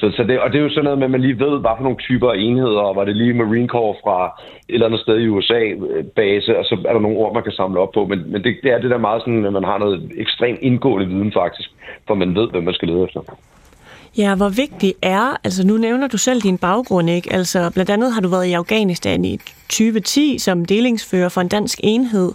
[0.00, 1.74] Så, så det, og det er jo sådan noget med, at man lige ved, hvad
[1.76, 4.18] for nogle typer af enheder, og var det lige Marine Corps fra
[4.68, 7.52] et eller andet sted i USA-base, øh, og så er der nogle ord, man kan
[7.52, 8.06] samle op på.
[8.06, 11.08] Men, men det, det er det der meget sådan, at man har noget ekstremt indgående
[11.08, 11.70] viden faktisk,
[12.06, 13.20] for man ved, hvad man skal lede efter.
[14.18, 17.32] Ja, hvor vigtigt er, altså nu nævner du selv din baggrund, ikke?
[17.32, 19.36] Altså blandt andet har du været i Afghanistan i
[19.68, 22.32] 2010 som delingsfører for en dansk enhed,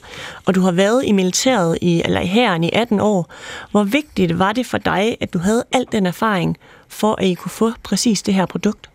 [0.48, 3.34] og du har været i militæret i, eller i hæren i 18 år.
[3.72, 6.58] Hvor vigtigt var det for dig, at du havde al den erfaring,
[6.90, 8.90] for at I kunne få præcis det her produkt?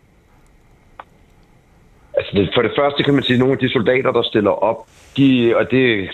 [2.16, 4.87] Altså for det første kan man sige, at nogle af de soldater, der stiller op,
[5.16, 6.11] de, og det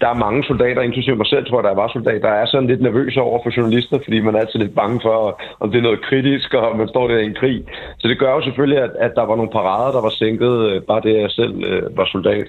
[0.00, 2.68] der er mange soldater, inklusive mig selv, tror jeg, der var soldater, der er sådan
[2.68, 5.82] lidt nervøse over for journalister, fordi man er altid lidt bange for, om det er
[5.82, 7.64] noget kritisk, og man står der i en krig.
[7.98, 10.82] Så det gør jo selvfølgelig, at, at der var nogle parader, der var sænket, øh,
[10.82, 12.46] bare det, jeg selv øh, var soldat.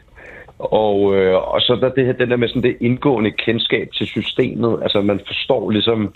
[0.59, 4.07] Og, øh, og så der det her, den der med sådan det indgående kendskab til
[4.07, 4.79] systemet.
[4.81, 6.13] Altså man forstår ligesom,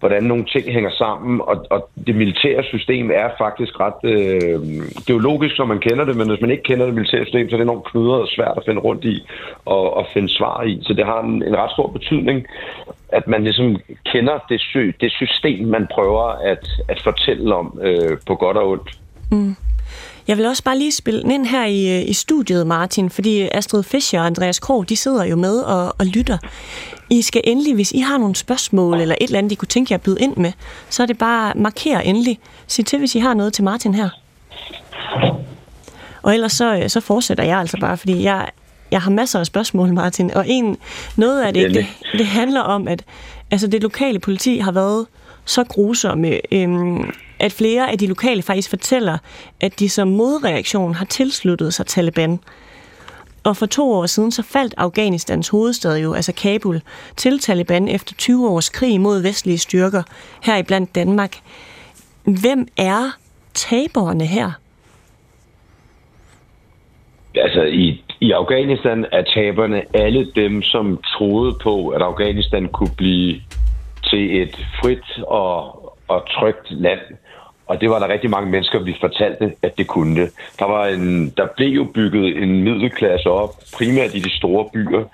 [0.00, 4.00] hvordan nogle ting hænger sammen, og, og det militære system er faktisk ret...
[4.04, 4.60] Øh,
[4.94, 7.24] det er jo logisk, når man kender det, men hvis man ikke kender det militære
[7.24, 9.26] system, så er det enormt knudret og svært at finde rundt i
[9.64, 10.78] og, og finde svar i.
[10.82, 12.46] Så det har en, en ret stor betydning,
[13.08, 13.76] at man ligesom
[14.12, 18.68] kender det, sy- det system, man prøver at, at fortælle om øh, på godt og
[18.70, 18.90] ondt.
[19.32, 19.56] Mm.
[20.28, 24.20] Jeg vil også bare lige spille ind her i, i studiet, Martin, fordi Astrid Fischer
[24.20, 26.38] og Andreas Krog, de sidder jo med og, og lytter.
[27.10, 29.92] I skal endelig, hvis I har nogle spørgsmål eller et eller andet, I kunne tænke
[29.92, 30.52] jer at byde ind med,
[30.90, 32.38] så er det bare markere endelig.
[32.66, 34.08] Sig til, hvis I har noget til Martin her.
[36.22, 38.48] Og ellers så, så fortsætter jeg altså bare, fordi jeg,
[38.90, 40.34] jeg har masser af spørgsmål, Martin.
[40.34, 40.76] Og en,
[41.16, 43.04] noget af det, det, det handler om, at
[43.50, 45.06] altså det lokale politi har været
[45.44, 49.18] så grusomme, øhm, at flere af de lokale faktisk fortæller,
[49.60, 52.40] at de som modreaktion har tilsluttet sig Taliban.
[53.44, 56.80] Og for to år siden så faldt Afghanistans hovedstad jo, altså Kabul,
[57.16, 60.02] til Taliban efter 20 års krig mod vestlige styrker,
[60.42, 61.36] her i blandt Danmark.
[62.24, 63.16] Hvem er
[63.54, 64.50] taberne her?
[67.34, 73.40] Altså, i, i Afghanistan er taberne alle dem, som troede på, at Afghanistan kunne blive
[74.10, 77.00] til et frit og, og trygt land.
[77.68, 80.28] Og det var der rigtig mange mennesker, vi fortalte, at det kunne det.
[80.58, 85.04] Der, var en, der blev jo bygget en middelklasse op, primært i de store byer.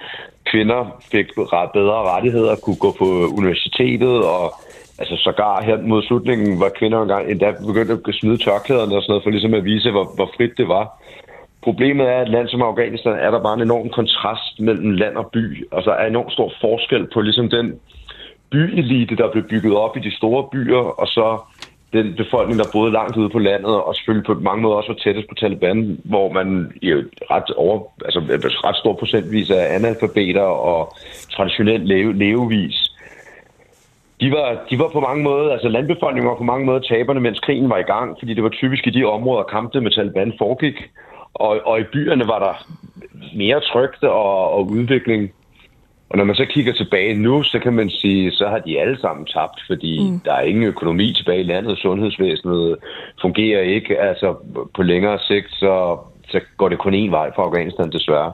[0.50, 1.26] Kvinder fik
[1.74, 3.06] bedre rettigheder, kunne gå på
[3.38, 4.54] universitetet, og
[4.98, 9.12] altså sågar her mod slutningen var kvinder engang endda begyndt at smide tørklæderne og sådan
[9.12, 11.02] noget, for ligesom at vise, hvor, hvor frit det var.
[11.62, 15.16] Problemet er, at et land som Afghanistan er der bare en enorm kontrast mellem land
[15.16, 15.66] og by.
[15.70, 17.80] og så er enormt stor forskel på ligesom den
[18.50, 21.26] byelite, der blev bygget op i de store byer, og så
[21.94, 24.98] den befolkning, der boede langt ude på landet, og selvfølgelig på mange måder også var
[25.04, 26.92] tættest på Taliban, hvor man i
[27.30, 28.20] ret, over, altså,
[28.66, 30.96] ret stor procentvis af analfabeter og
[31.36, 32.76] traditionel leve, levevis.
[34.20, 37.40] De var, de var på mange måder, altså landbefolkningen var på mange måder taberne, mens
[37.40, 40.74] krigen var i gang, fordi det var typisk i de områder, kampene med Taliban foregik.
[41.34, 42.54] Og, og i byerne var der
[43.36, 45.32] mere trygte og, og udvikling.
[46.14, 49.00] Og når man så kigger tilbage nu, så kan man sige, så har de alle
[49.00, 50.20] sammen tabt, fordi mm.
[50.20, 52.76] der er ingen økonomi tilbage i landet, sundhedsvæsenet
[53.20, 54.00] fungerer ikke.
[54.00, 54.34] Altså
[54.74, 55.98] på længere sigt, så,
[56.28, 58.32] så går det kun én vej for Afghanistan desværre.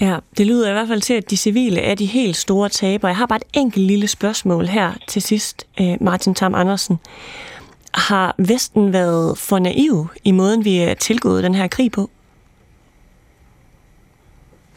[0.00, 3.08] Ja, det lyder i hvert fald til, at de civile er de helt store tabere.
[3.08, 6.98] Jeg har bare et enkelt lille spørgsmål her til sidst, øh, Martin Tam Andersen.
[7.94, 12.10] Har Vesten været for naiv i måden, vi er tilgået den her krig på?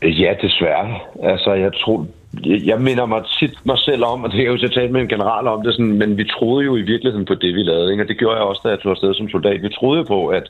[0.04, 1.00] Ja, desværre.
[1.24, 2.08] Altså, jeg tror,
[2.44, 5.08] jeg minder mig tit mig selv om, og det er jo så talt med en
[5.08, 7.92] general om det, sådan, men vi troede jo i virkeligheden på det, vi lavede.
[7.92, 8.04] Ikke?
[8.04, 9.62] Og det gjorde jeg også, da jeg tog afsted som soldat.
[9.62, 10.44] Vi troede på, at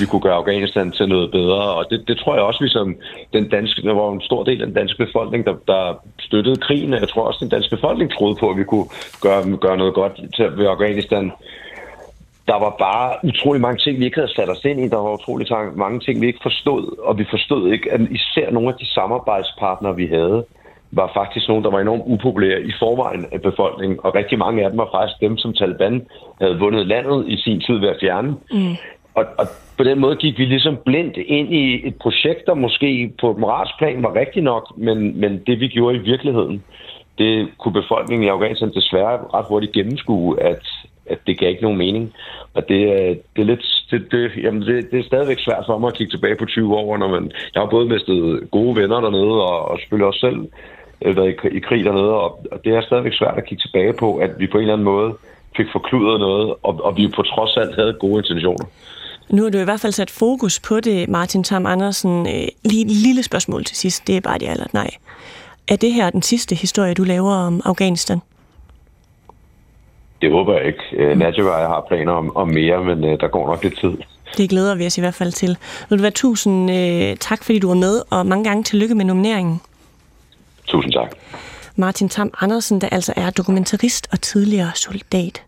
[0.00, 2.96] vi kunne gøre Afghanistan til noget bedre, og det, det tror jeg også, vi som
[3.32, 6.94] den danske, der var en stor del af den danske befolkning, der, der støttede krigen,
[6.94, 8.86] og jeg tror også, den danske befolkning troede på, at vi kunne
[9.20, 11.32] gøre, gøre noget godt til ved Afghanistan
[12.48, 14.88] der var bare utrolig mange ting, vi ikke havde sat os ind i.
[14.88, 16.98] Der var utrolig mange ting, vi ikke forstod.
[16.98, 20.44] Og vi forstod ikke, at især nogle af de samarbejdspartnere, vi havde,
[20.90, 23.98] var faktisk nogen, der var enormt upopulære i forvejen af befolkningen.
[24.02, 26.06] Og rigtig mange af dem var faktisk dem, som Taliban
[26.40, 28.28] havde vundet landet i sin tid ved at fjerne.
[28.28, 28.76] Mm.
[29.14, 29.46] Og, og
[29.78, 33.38] på den måde gik vi ligesom blindt ind i et projekt, der måske på et
[33.38, 36.64] moralsk plan var rigtigt nok, men, men det vi gjorde i virkeligheden,
[37.18, 40.66] det kunne befolkningen i Afghanistan desværre ret hurtigt gennemskue, at,
[41.06, 42.12] at det gav ikke nogen mening.
[42.54, 42.78] Og det,
[43.36, 46.10] det er lidt det, det, jamen det, det er stadigvæk svært for mig at kigge
[46.10, 49.78] tilbage på 20 år, når man, jeg har både mistet gode venner dernede, og, og
[49.78, 53.38] selvfølgelig også selv øh, været i, i krig dernede, og, og det er stadigvæk svært
[53.38, 55.14] at kigge tilbage på, at vi på en eller anden måde
[55.56, 58.66] fik forkludret noget, og, og vi på trods alt havde gode intentioner.
[59.30, 62.26] Nu har du i hvert fald sat fokus på det, Martin Tam Andersen.
[62.26, 64.90] Øh, lige et lille spørgsmål til sidst, det er bare det eller nej.
[65.68, 68.18] Er det her den sidste historie, du laver om Afghanistan?
[70.22, 70.82] Det håber jeg ikke.
[70.92, 73.92] Øh, og jeg har planer om, om mere, men der går nok lidt tid.
[74.36, 75.56] Det glæder vi os i hvert fald til.
[75.88, 76.70] Vil du være tusind
[77.18, 79.60] tak, fordi du var med, og mange gange tillykke med nomineringen.
[80.66, 81.12] Tusind tak.
[81.76, 85.42] Martin Tam Andersen, der altså er dokumentarist og tidligere soldat.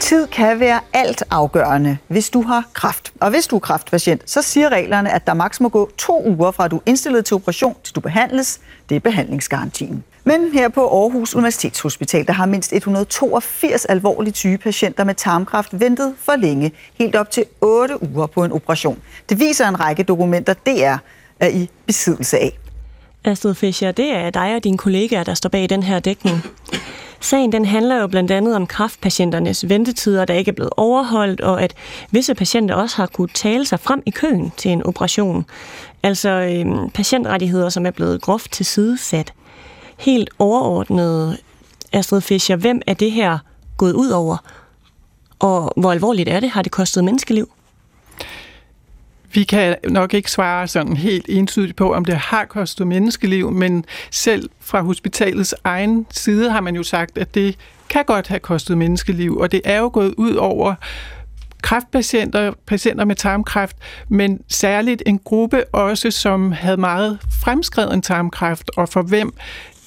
[0.00, 3.12] Tid kan være alt afgørende, hvis du har kraft.
[3.20, 6.50] Og hvis du er kraftpatient, så siger reglerne, at der maks må gå to uger
[6.50, 8.60] fra du er indstillet til operation, til du behandles.
[8.88, 10.04] Det er behandlingsgarantien.
[10.28, 16.14] Men her på Aarhus Universitetshospital, der har mindst 182 alvorligt syge patienter med tarmkræft ventet
[16.18, 18.98] for længe, helt op til 8 uger på en operation.
[19.28, 20.96] Det viser en række dokumenter, DR
[21.40, 22.58] er i besiddelse af.
[23.24, 26.42] Astrid Fischer, det er dig og dine kollegaer, der står bag den her dækning.
[27.20, 31.62] Sagen den handler jo blandt andet om kraftpatienternes ventetider, der ikke er blevet overholdt, og
[31.62, 31.74] at
[32.10, 35.44] visse patienter også har kunnet tale sig frem i køen til en operation.
[36.02, 39.32] Altså øhm, patientrettigheder, som er blevet groft tilsidesat.
[39.98, 41.38] Helt overordnet,
[41.92, 43.38] Astrid Fischer, hvem er det her
[43.76, 44.36] gået ud over?
[45.38, 46.50] Og hvor alvorligt er det?
[46.50, 47.50] Har det kostet menneskeliv?
[49.32, 53.84] Vi kan nok ikke svare sådan helt entydigt på, om det har kostet menneskeliv, men
[54.10, 57.58] selv fra hospitalets egen side har man jo sagt, at det
[57.88, 60.74] kan godt have kostet menneskeliv, og det er jo gået ud over
[61.62, 63.76] kræftpatienter, patienter med tarmkræft,
[64.08, 69.34] men særligt en gruppe også, som havde meget fremskreden tarmkræft, og for hvem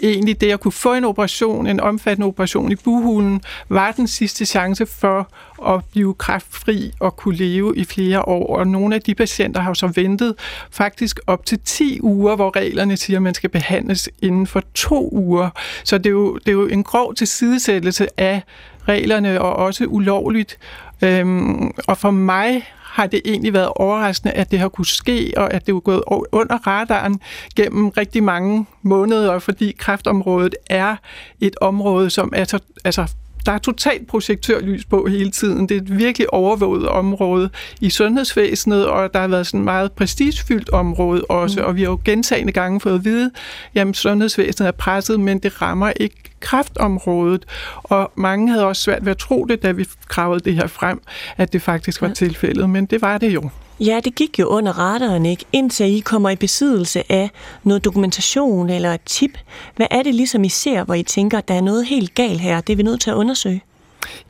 [0.03, 4.45] egentlig det at kunne få en operation, en omfattende operation i buhulen, var den sidste
[4.45, 5.27] chance for
[5.67, 8.57] at blive kræftfri og kunne leve i flere år.
[8.57, 10.35] Og nogle af de patienter har så ventet
[10.71, 15.09] faktisk op til 10 uger, hvor reglerne siger, at man skal behandles inden for to
[15.11, 15.49] uger.
[15.83, 18.41] Så det er jo, det er jo en grov tilsidesættelse af
[18.87, 20.57] reglerne og også ulovligt.
[21.01, 25.54] Øhm, og for mig har det egentlig været overraskende, at det har kunne ske, og
[25.54, 27.19] at det er gået under radaren
[27.56, 30.95] gennem rigtig mange måneder, fordi kræftområdet er
[31.39, 33.08] et område, som er så, altså
[33.45, 35.69] der er totalt projektørlys på hele tiden.
[35.69, 37.49] Det er et virkelig overvåget område
[37.82, 41.65] i sundhedsvæsenet, og der har været sådan et meget prestigefyldt område også, mm.
[41.65, 43.32] og vi har jo gentagende gange fået at vide,
[43.75, 47.45] at sundhedsvæsenet er presset, men det rammer ikke kræftområdet.
[47.84, 51.01] Og mange havde også svært ved at tro det, da vi kravede det her frem,
[51.38, 52.13] at det faktisk var ja.
[52.13, 53.49] tilfældet, men det var det jo.
[53.86, 55.46] Ja, det gik jo under radaren, ikke?
[55.54, 57.30] Indtil I kommer i besiddelse af
[57.63, 59.38] noget dokumentation eller et tip.
[59.76, 62.39] Hvad er det ligesom, I ser, hvor I tænker, at der er noget helt galt
[62.39, 62.62] her?
[62.62, 63.63] Det er vi nødt til at undersøge.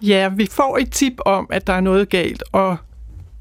[0.02, 2.78] Ja, vi får et tip om, at der er noget galt, og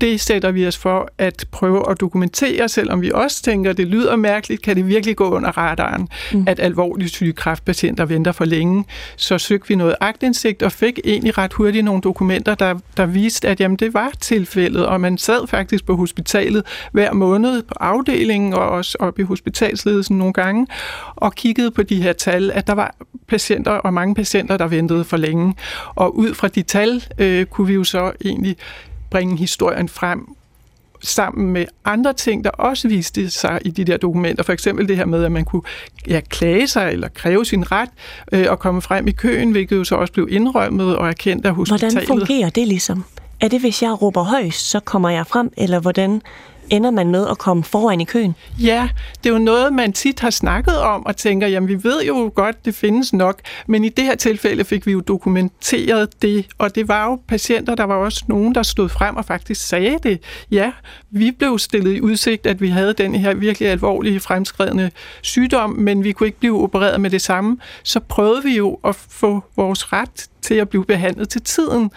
[0.00, 3.86] det sætter vi os for at prøve at dokumentere, selvom vi også tænker, at det
[3.86, 6.44] lyder mærkeligt, kan det virkelig gå under radaren, mm.
[6.46, 8.84] at alvorligt syge kræftpatienter venter for længe.
[9.16, 13.48] Så søgte vi noget agtindsigt og fik egentlig ret hurtigt nogle dokumenter, der, der viste,
[13.48, 18.54] at jamen, det var tilfældet, og man sad faktisk på hospitalet hver måned på afdelingen
[18.54, 20.66] og også op i hospitalsledelsen nogle gange
[21.16, 22.94] og kiggede på de her tal, at der var
[23.28, 25.54] patienter og mange patienter, der ventede for længe.
[25.94, 28.56] Og ud fra de tal øh, kunne vi jo så egentlig
[29.10, 30.36] bringe historien frem
[31.02, 34.42] sammen med andre ting, der også viste sig i de der dokumenter.
[34.42, 35.62] For eksempel det her med, at man kunne
[36.08, 37.90] ja, klage sig eller kræve sin ret
[38.32, 41.54] øh, og komme frem i køen, hvilket jo så også blev indrømmet og erkendt af
[41.54, 41.92] hospitalet.
[41.92, 43.04] Hvordan fungerer det ligesom?
[43.40, 46.22] Er det, hvis jeg råber højst, så kommer jeg frem, eller hvordan
[46.70, 48.34] ender man med at komme foran i køen?
[48.58, 48.88] Ja,
[49.24, 52.32] det er jo noget, man tit har snakket om og tænker, jamen vi ved jo
[52.34, 56.74] godt, det findes nok, men i det her tilfælde fik vi jo dokumenteret det, og
[56.74, 60.20] det var jo patienter, der var også nogen, der stod frem og faktisk sagde det.
[60.50, 60.72] Ja,
[61.10, 64.90] vi blev stillet i udsigt, at vi havde den her virkelig alvorlige fremskredende
[65.22, 67.58] sygdom, men vi kunne ikke blive opereret med det samme.
[67.82, 71.90] Så prøvede vi jo at få vores ret til at blive behandlet til tiden,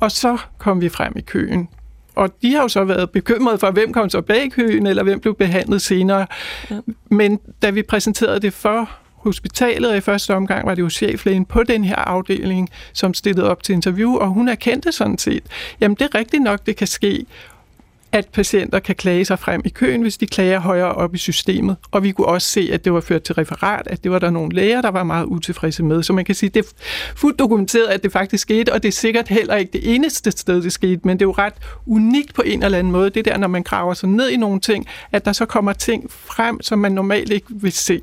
[0.00, 1.68] og så kom vi frem i køen
[2.14, 5.20] og de har jo så været bekymrede for, hvem kom så bag køen, eller hvem
[5.20, 6.26] blev behandlet senere.
[6.70, 6.78] Ja.
[7.10, 11.44] Men da vi præsenterede det for hospitalet, og i første omgang var det jo cheflægen
[11.44, 15.42] på den her afdeling, som stillede op til interview, og hun erkendte sådan set,
[15.80, 17.26] jamen det er rigtigt nok, det kan ske
[18.12, 21.76] at patienter kan klage sig frem i køen, hvis de klager højere op i systemet.
[21.90, 24.30] Og vi kunne også se, at det var ført til referat, at det var der
[24.30, 26.02] nogle læger, der var meget utilfredse med.
[26.02, 26.68] Så man kan sige, at det er
[27.16, 30.62] fuldt dokumenteret, at det faktisk skete, og det er sikkert heller ikke det eneste sted,
[30.62, 31.54] det skete, men det er jo ret
[31.86, 34.60] unikt på en eller anden måde, det der, når man graver sig ned i nogle
[34.60, 38.02] ting, at der så kommer ting frem, som man normalt ikke vil se.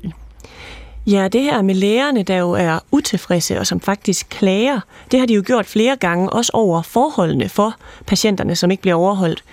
[1.06, 5.26] Ja, det her med lægerne, der jo er utilfredse og som faktisk klager, det har
[5.26, 7.74] de jo gjort flere gange, også over forholdene for
[8.06, 9.44] patienterne, som ikke bliver overholdt.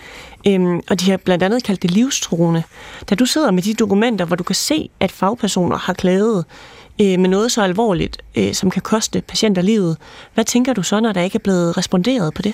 [0.47, 2.63] Øhm, og de har blandt andet kaldt det livstruende.
[3.09, 6.45] Da du sidder med de dokumenter, hvor du kan se, at fagpersoner har klaget
[7.01, 9.97] øh, med noget så alvorligt, øh, som kan koste patienter livet,
[10.33, 12.53] hvad tænker du så, når der ikke er blevet responderet på det?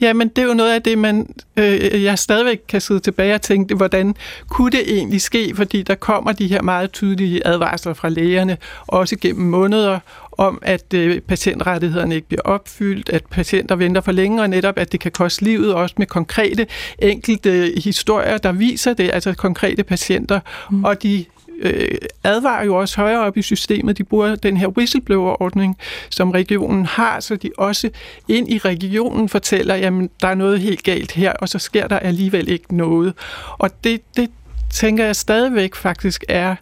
[0.00, 3.34] Ja, men det er jo noget af det, man, øh, jeg stadigvæk kan sidde tilbage
[3.34, 4.14] og tænke, hvordan
[4.48, 5.52] kunne det egentlig ske?
[5.54, 9.98] Fordi der kommer de her meget tydelige advarsler fra lægerne, også gennem måneder,
[10.38, 14.92] om at øh, patientrettighederne ikke bliver opfyldt, at patienter venter for længe, og netop at
[14.92, 16.66] det kan koste livet, også med konkrete
[16.98, 20.40] enkelte historier, der viser det, altså konkrete patienter,
[20.70, 20.84] mm.
[20.84, 21.24] og de
[21.58, 23.98] øh, advarer jo også højere op i systemet.
[23.98, 25.76] De bruger den her whistleblower-ordning,
[26.10, 27.90] som regionen har, så de også
[28.28, 31.98] ind i regionen fortæller, jamen der er noget helt galt her, og så sker der
[31.98, 33.14] alligevel ikke noget.
[33.58, 34.30] Og det, det
[34.70, 36.54] tænker jeg stadigvæk faktisk er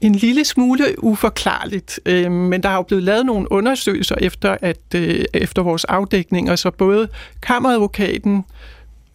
[0.00, 4.94] en lille smule uforklarligt, øh, men der har jo blevet lavet nogle undersøgelser efter, at,
[4.94, 7.08] øh, efter vores afdækninger, så både
[7.42, 8.42] kammeradvokaten, øh,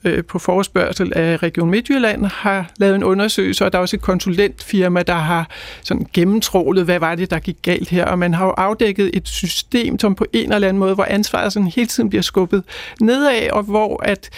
[0.05, 4.01] Øh, på forespørgsel af Region Midtjylland har lavet en undersøgelse, og der er også et
[4.01, 5.49] konsulentfirma, der har
[5.83, 9.27] sådan gennemtrålet, hvad var det, der gik galt her, og man har jo afdækket et
[9.27, 12.63] system, som på en eller anden måde, hvor ansvaret sådan hele tiden bliver skubbet
[13.01, 14.29] nedad, og hvor at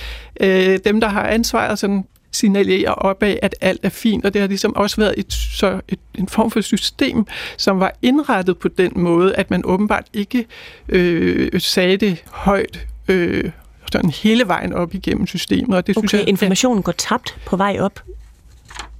[0.41, 4.47] øh, dem, der har ansvaret, sådan signalerer opad, at alt er fint, og det har
[4.47, 7.25] ligesom også været et, så et, en form for system,
[7.57, 10.45] som var indrettet på den måde, at man åbenbart ikke
[10.89, 13.51] øh, sagde det højt øh,
[13.91, 15.77] sådan hele vejen op igennem systemet.
[15.77, 18.03] Og det okay, synes jeg, informationen går tabt på vej op?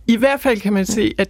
[0.08, 1.30] I hvert fald kan man se, at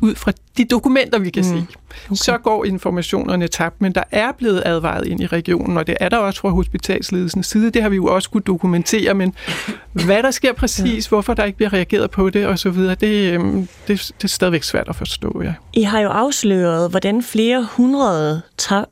[0.00, 1.48] ud fra de dokumenter, vi kan mm.
[1.48, 1.66] se,
[2.06, 2.16] okay.
[2.16, 6.08] så går informationerne tabt, men der er blevet advaret ind i regionen, og det er
[6.08, 7.70] der også fra hospitalsledelsens side.
[7.70, 9.34] Det har vi jo også kunne dokumentere, men
[10.06, 14.12] hvad der sker præcis, hvorfor der ikke bliver reageret på det osv., det, øhm, det,
[14.18, 15.42] det er stadigvæk svært at forstå.
[15.44, 15.54] Ja.
[15.72, 18.42] I har jo afsløret, hvordan flere hundrede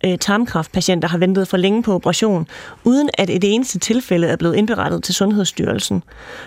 [0.04, 2.46] øh, tarmkraftpatienter har ventet for længe på operation,
[2.84, 6.02] uden at et eneste tilfælde er blevet indberettet til Sundhedsstyrelsen.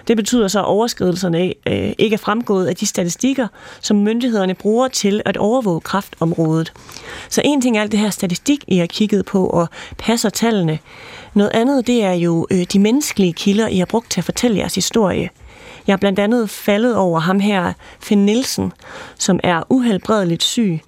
[0.07, 3.47] Det betyder så, at overskridelserne øh, ikke er fremgået af de statistikker,
[3.81, 6.73] som myndighederne bruger til til at overvåge kraftområdet.
[7.29, 10.79] Så en ting er alt det her statistik, I har kigget på, og passer tallene.
[11.33, 14.57] Noget andet, det er jo øh, de menneskelige kilder, I har brugt til at fortælle
[14.57, 15.29] jeres historie.
[15.87, 18.71] Jeg er blandt andet faldet over ham her, Finn Nielsen,
[19.19, 20.79] som er uhelbredeligt syg.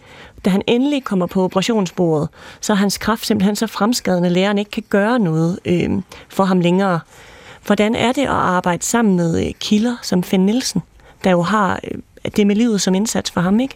[0.46, 2.30] Da han endelig kommer på operationsbordet,
[2.62, 5.90] så er hans kraft simpelthen så fremskadende, at lægeren ikke kan gøre noget øh,
[6.30, 7.00] for ham længere.
[7.66, 10.82] Hvordan er det at arbejde sammen med øh, kilder som Finn Nielsen,
[11.24, 12.00] der jo har øh,
[12.36, 13.76] det med livet som indsats for ham, ikke?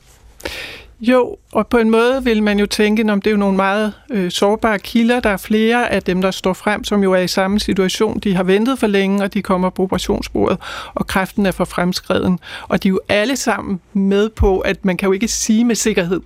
[1.02, 3.94] Jo, og på en måde vil man jo tænke, om det er jo nogle meget
[4.10, 5.20] øh, sårbare kilder.
[5.20, 8.20] Der er flere af dem, der står frem, som jo er i samme situation.
[8.20, 10.58] De har ventet for længe, og de kommer på operationsbordet,
[10.94, 12.40] og kræften er for fremskreden.
[12.68, 15.76] Og de er jo alle sammen med på, at man kan jo ikke sige med
[15.76, 16.22] sikkerhed,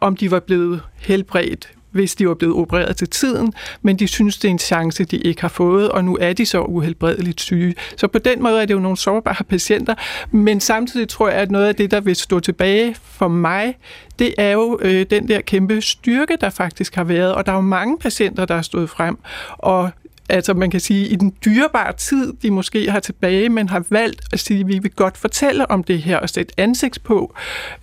[0.00, 4.38] om de var blevet helbredt hvis de var blevet opereret til tiden, men de synes,
[4.38, 7.74] det er en chance, de ikke har fået, og nu er de så uhelbredeligt syge.
[7.96, 9.94] Så på den måde er det jo nogle sårbare patienter,
[10.30, 13.74] men samtidig tror jeg, at noget af det, der vil stå tilbage for mig,
[14.18, 17.56] det er jo øh, den der kæmpe styrke, der faktisk har været, og der er
[17.56, 19.18] jo mange patienter, der har stået frem,
[19.58, 19.90] og
[20.30, 24.22] altså man kan sige, i den dyrebare tid, de måske har tilbage, men har valgt
[24.32, 27.34] at sige, at vi vil godt fortælle om det her og sætte ansigt på,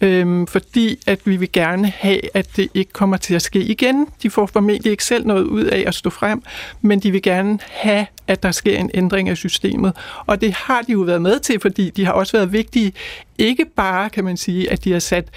[0.02, 4.08] øhm, fordi at vi vil gerne have, at det ikke kommer til at ske igen.
[4.24, 6.42] De får formentlig ikke selv noget ud af at stå frem,
[6.82, 9.94] men de vil gerne have, at der sker en ændring af systemet.
[10.26, 12.94] Og det har de jo været med til, fordi de har også været vigtige,
[13.38, 15.28] ikke bare kan man sige, at de har sat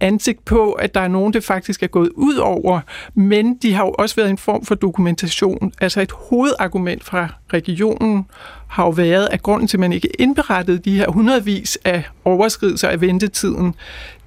[0.00, 2.80] ansigt på, at der er nogen, det faktisk er gået ud over,
[3.14, 5.72] men de har jo også været en form for dokumentation.
[5.80, 8.26] Altså et hovedargument fra regionen
[8.66, 12.88] har jo været, at grunden til, at man ikke indberettede de her hundredvis af overskridelser
[12.88, 13.74] af ventetiden,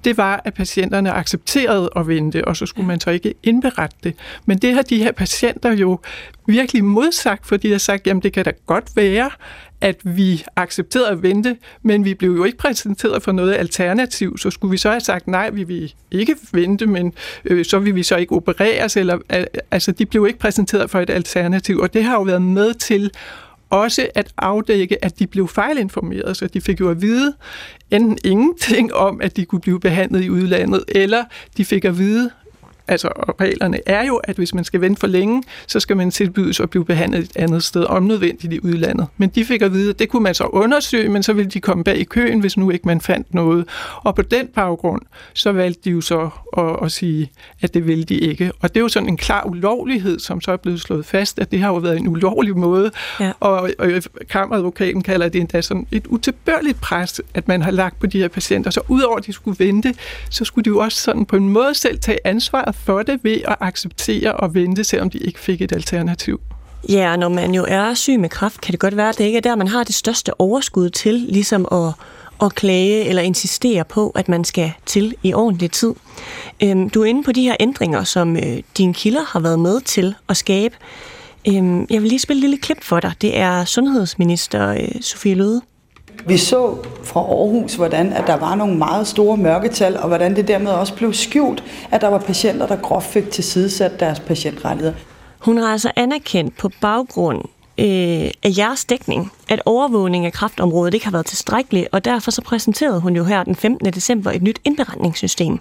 [0.06, 4.14] det var, at patienterne accepterede at vente, og så skulle man så ikke indberette det.
[4.44, 5.98] Men det har de her patienter jo
[6.46, 9.30] virkelig modsagt, fordi de har sagt, jamen det kan da godt være,
[9.80, 14.38] at vi accepterede at vente, men vi blev jo ikke præsenteret for noget alternativ.
[14.38, 17.12] Så skulle vi så have sagt, nej, vi vil ikke vente, men
[17.44, 18.96] øh, så vil vi så ikke opereres.
[18.96, 19.18] Eller,
[19.70, 23.10] altså, de blev ikke præsenteret for et alternativ, og det har jo været med til
[23.70, 27.34] også at afdække, at de blev fejlinformeret, så de fik jo at vide
[27.90, 31.24] enten ingenting om, at de kunne blive behandlet i udlandet, eller
[31.56, 32.30] de fik at vide
[32.88, 33.08] altså
[33.40, 36.70] reglerne er jo, at hvis man skal vente for længe, så skal man tilbydes at
[36.70, 39.06] blive behandlet et andet sted, om nødvendigt i udlandet.
[39.16, 41.60] Men de fik at vide, at det kunne man så undersøge, men så ville de
[41.60, 43.64] komme bag i køen, hvis nu ikke man fandt noget.
[43.96, 45.02] Og på den baggrund,
[45.34, 47.30] så valgte de jo så at, at sige,
[47.62, 48.52] at det ville de ikke.
[48.60, 51.50] Og det er jo sådan en klar ulovlighed, som så er blevet slået fast, at
[51.50, 52.90] det har jo været en ulovlig måde.
[53.20, 53.32] Ja.
[53.40, 53.90] Og, og
[54.30, 58.28] kammeradvokaten kalder det endda sådan et utilbørligt pres, at man har lagt på de her
[58.28, 58.70] patienter.
[58.70, 59.94] Så udover at de skulle vente,
[60.30, 63.40] så skulle de jo også sådan på en måde selv tage ansvaret for det ved
[63.44, 66.40] at acceptere og vente, selvom de ikke fik et alternativ.
[66.88, 69.36] Ja, når man jo er syg med kræft, kan det godt være, at det ikke
[69.36, 71.92] er der, man har det største overskud til, ligesom at,
[72.42, 75.94] at klage eller insistere på, at man skal til i ordentlig tid.
[76.62, 79.80] Øhm, du er inde på de her ændringer, som øh, dine kilder har været med
[79.80, 80.74] til at skabe.
[81.48, 83.12] Øhm, jeg vil lige spille et lille klip for dig.
[83.20, 85.62] Det er sundhedsminister øh, Sofie Løde.
[86.26, 90.48] Vi så fra Aarhus, hvordan at der var nogle meget store mørketal, og hvordan det
[90.48, 94.96] dermed også blev skjult, at der var patienter, der groft fik tilsidesat deres patientrettigheder.
[95.38, 97.38] Hun har altså anerkendt på baggrund
[97.78, 102.42] øh, af jeres dækning, at overvågning af kraftområdet ikke har været tilstrækkelig, og derfor så
[102.42, 103.92] præsenterede hun jo her den 15.
[103.92, 105.58] december et nyt indberetningssystem.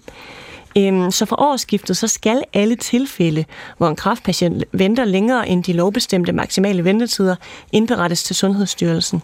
[0.78, 3.46] Øhm, så fra årsskiftet, så skal alle tilfælde,
[3.78, 7.36] hvor en kraftpatient venter længere end de lovbestemte maksimale ventetider,
[7.72, 9.22] indberettes til Sundhedsstyrelsen.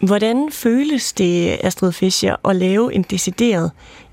[0.00, 3.70] Hvordan føles det, Astrid Fischer, at lave en decideret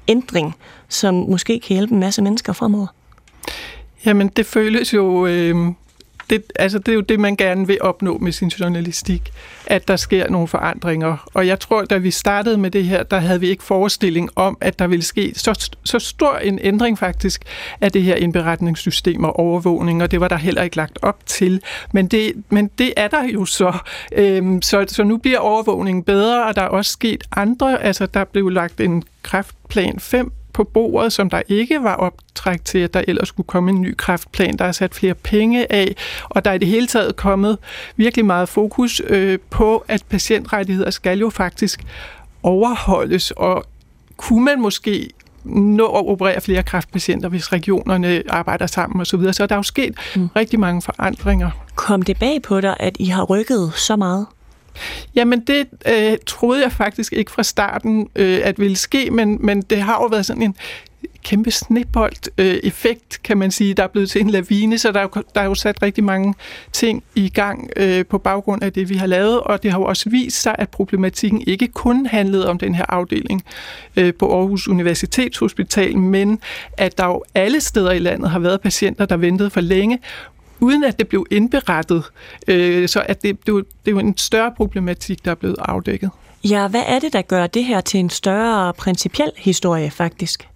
[0.07, 0.55] ændring,
[0.89, 2.87] som måske kan hjælpe en masse mennesker fremover?
[4.05, 5.25] Jamen, det føles jo...
[5.25, 5.55] Øh,
[6.29, 9.33] det, altså, det er jo det, man gerne vil opnå med sin journalistik,
[9.65, 11.29] at der sker nogle forandringer.
[11.33, 14.57] Og jeg tror, da vi startede med det her, der havde vi ikke forestilling om,
[14.61, 17.43] at der ville ske så, så stor en ændring faktisk
[17.81, 21.61] af det her indberetningssystem og overvågning, og det var der heller ikke lagt op til.
[21.93, 23.77] Men det, men det er der jo så.
[24.11, 24.85] Øhm, så.
[24.87, 28.81] Så nu bliver overvågningen bedre, og der er også sket andre, altså der blev lagt
[28.81, 33.47] en kræftplan 5 på bordet, som der ikke var optræk til, at der ellers skulle
[33.47, 34.57] komme en ny kraftplan.
[34.57, 35.95] Der er sat flere penge af,
[36.29, 37.57] og der er i det hele taget kommet
[37.95, 41.83] virkelig meget fokus øh, på, at patientrettigheder skal jo faktisk
[42.43, 43.65] overholdes, og
[44.17, 45.09] kunne man måske
[45.43, 49.05] nå at operere flere kræftpatienter, hvis regionerne arbejder sammen osv.
[49.05, 49.33] Så, videre.
[49.33, 50.27] så der er jo sket mm.
[50.35, 51.49] rigtig mange forandringer.
[51.75, 54.25] Kom det bag på dig, at I har rykket så meget?
[55.15, 59.61] Jamen det øh, troede jeg faktisk ikke fra starten, øh, at ville ske, men, men
[59.61, 60.55] det har jo været sådan en
[61.25, 65.03] kæmpe snebold-effekt, øh, kan man sige, der er blevet til en lavine, så der er
[65.03, 66.33] jo, der er jo sat rigtig mange
[66.71, 69.85] ting i gang øh, på baggrund af det, vi har lavet, og det har jo
[69.85, 73.43] også vist sig, at problematikken ikke kun handlede om den her afdeling
[73.97, 76.39] øh, på Aarhus Universitetshospital, men
[76.77, 79.99] at der jo alle steder i landet har været patienter, der ventede for længe,
[80.59, 82.03] uden at det blev indberettet.
[82.47, 86.09] Øh, så at det, det, det er jo en større problematik, der er blevet afdækket.
[86.43, 90.47] Ja, hvad er det, der gør det her til en større principiel historie faktisk?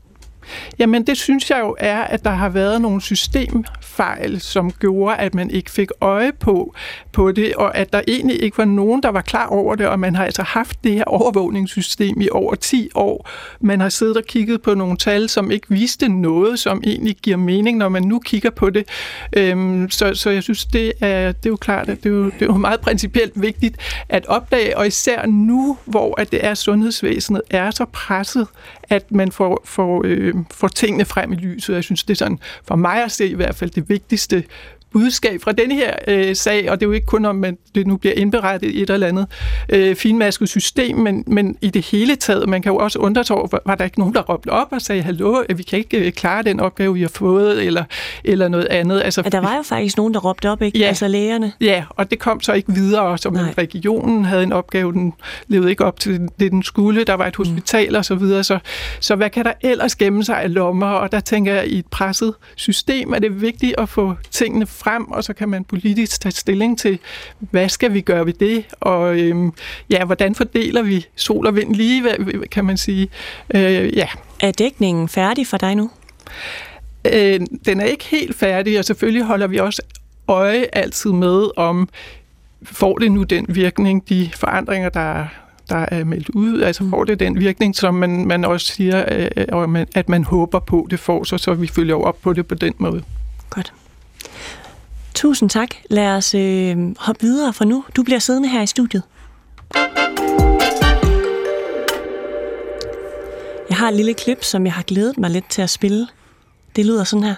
[0.79, 5.35] Jamen det synes jeg jo er, at der har været nogle systemfejl, som gjorde, at
[5.35, 6.75] man ikke fik øje på,
[7.11, 9.99] på det, og at der egentlig ikke var nogen, der var klar over det, og
[9.99, 13.29] man har altså haft det her overvågningssystem i over 10 år.
[13.59, 17.37] Man har siddet og kigget på nogle tal, som ikke viste noget, som egentlig giver
[17.37, 18.87] mening, når man nu kigger på det.
[19.37, 22.25] Øhm, så, så jeg synes, det er, det er jo klart, at det er jo,
[22.25, 23.77] det er jo meget principielt vigtigt
[24.09, 28.47] at opdage, og især nu, hvor at det er sundhedsvæsenet er så presset,
[28.89, 31.73] at man får, får, øh, får tingene frem i lyset.
[31.73, 34.43] Jeg synes, det er sådan, for mig at se i hvert fald det vigtigste
[34.91, 37.87] budskab fra denne her øh, sag, og det er jo ikke kun om, at det
[37.87, 39.27] nu bliver indberettet i et eller andet
[39.69, 43.35] øh, finmasket system, men, men i det hele taget, man kan jo også undre sig
[43.35, 46.11] over, var der ikke nogen, der råbte op og sagde, hallo, vi kan ikke øh,
[46.11, 47.83] klare den opgave, vi har fået, eller,
[48.23, 49.01] eller noget andet.
[49.05, 50.79] Altså, ja, der var jo faktisk nogen, der råbte op, ikke?
[50.79, 51.53] Ja, altså lægerne.
[51.61, 55.13] Ja, og det kom så ikke videre, som regionen havde en opgave, den
[55.47, 57.45] levede ikke op til det, den skulle, der var et mm.
[57.45, 57.95] hospital mm.
[57.95, 58.59] og så videre, så,
[58.99, 61.87] så hvad kan der ellers gemme sig af lommer, og der tænker jeg, i et
[61.87, 66.31] presset system er det vigtigt at få tingene frem, og så kan man politisk tage
[66.31, 66.99] stilling til,
[67.39, 69.53] hvad skal vi gøre ved det, og øhm,
[69.89, 72.03] ja, hvordan fordeler vi sol og vind lige,
[72.51, 73.09] kan man sige.
[73.55, 74.07] Øh, ja.
[74.39, 75.89] Er dækningen færdig for dig nu?
[77.13, 79.81] Øh, den er ikke helt færdig, og selvfølgelig holder vi også
[80.27, 81.89] øje altid med, om
[82.63, 85.27] får det nu den virkning, de forandringer, der
[85.69, 89.85] der er meldt ud, altså får det den virkning, som man, man også siger, øh,
[89.95, 92.73] at man håber på, det får, så, så vi følger op på det på den
[92.77, 93.03] måde.
[93.49, 93.73] Godt.
[95.19, 95.69] Tusind tak.
[95.89, 97.85] Lad os øh, hoppe videre for nu.
[97.95, 99.03] Du bliver siddende her i studiet.
[103.69, 106.07] Jeg har et lille klip, som jeg har glædet mig lidt til at spille.
[106.75, 107.35] Det lyder sådan her.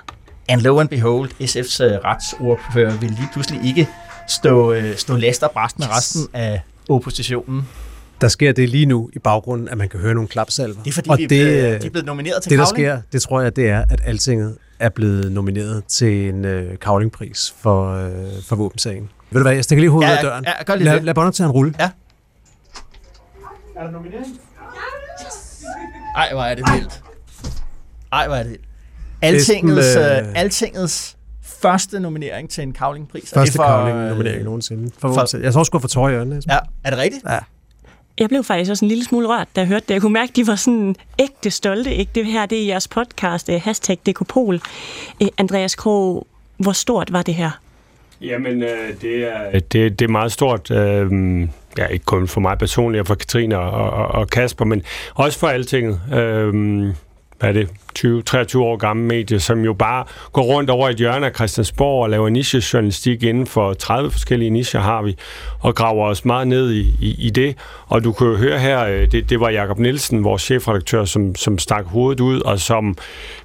[0.49, 3.89] And lo and behold, SF's øh, retsordfører vil lige pludselig ikke
[4.29, 7.67] stå, uh, stå last og bræst med resten af oppositionen.
[8.21, 10.83] Der sker det lige nu i baggrunden, at man kan høre nogle klapsalver.
[10.83, 12.65] Det er fordi, og vi er det, blevet- de er blevet nomineret til Det, der
[12.65, 12.87] Cavling.
[12.87, 17.53] sker, det tror jeg, det er, at Altinget er blevet nomineret til en øh, Cavlingpris
[17.59, 18.11] for, øh,
[18.47, 19.09] for våbensagen.
[19.31, 20.45] Ved du hvad, jeg stikker lige hovedet Ja, af døren.
[20.45, 21.03] ja, gør lige lad, det.
[21.03, 21.73] lad båndoptageren rulle.
[21.79, 21.89] Ja.
[26.17, 27.01] Ej, hvor er det vildt.
[28.11, 28.65] Ej, hvor er det vildt.
[29.21, 33.31] Altingets, Næsten, øh, øh, Altingets første nominering til en Cavling-pris.
[33.31, 34.91] Er Første det for, Cavling-nominering øh, nogensinde.
[34.93, 35.43] For, for- våbensagen.
[35.45, 36.41] Jeg tror også, jeg får tårer i øjnene.
[36.49, 37.23] Ja, er det rigtigt?
[37.29, 37.39] Ja.
[38.21, 39.93] Jeg blev faktisk også en lille smule rørt, da jeg hørte det.
[39.93, 41.95] Jeg kunne mærke, at de var sådan ægte stolte.
[41.95, 42.11] Ikke?
[42.15, 44.61] Det her det er jeres podcast, eh, hashtag Dekopol.
[45.19, 47.51] Eh, Andreas Krog, hvor stort var det her?
[48.21, 50.71] Jamen, øh, det, er, det, det er meget stort.
[50.71, 51.11] Øh,
[51.77, 55.39] ja, ikke kun for mig personligt, og for Katrine og, og, og Kasper, men også
[55.39, 56.01] for altinget.
[56.13, 56.53] Øh,
[57.39, 57.69] hvad er det?
[57.99, 62.09] 20-23 år gammel medie, som jo bare går rundt over et hjørne af Christiansborg og
[62.09, 65.17] laver nichejournalistik inden for 30 forskellige nicher har vi,
[65.59, 67.55] og graver os meget ned i, i, i det.
[67.87, 71.35] Og du kan jo høre her, øh, det, det var Jakob Nielsen, vores chefredaktør, som,
[71.35, 72.97] som stak hovedet ud, og som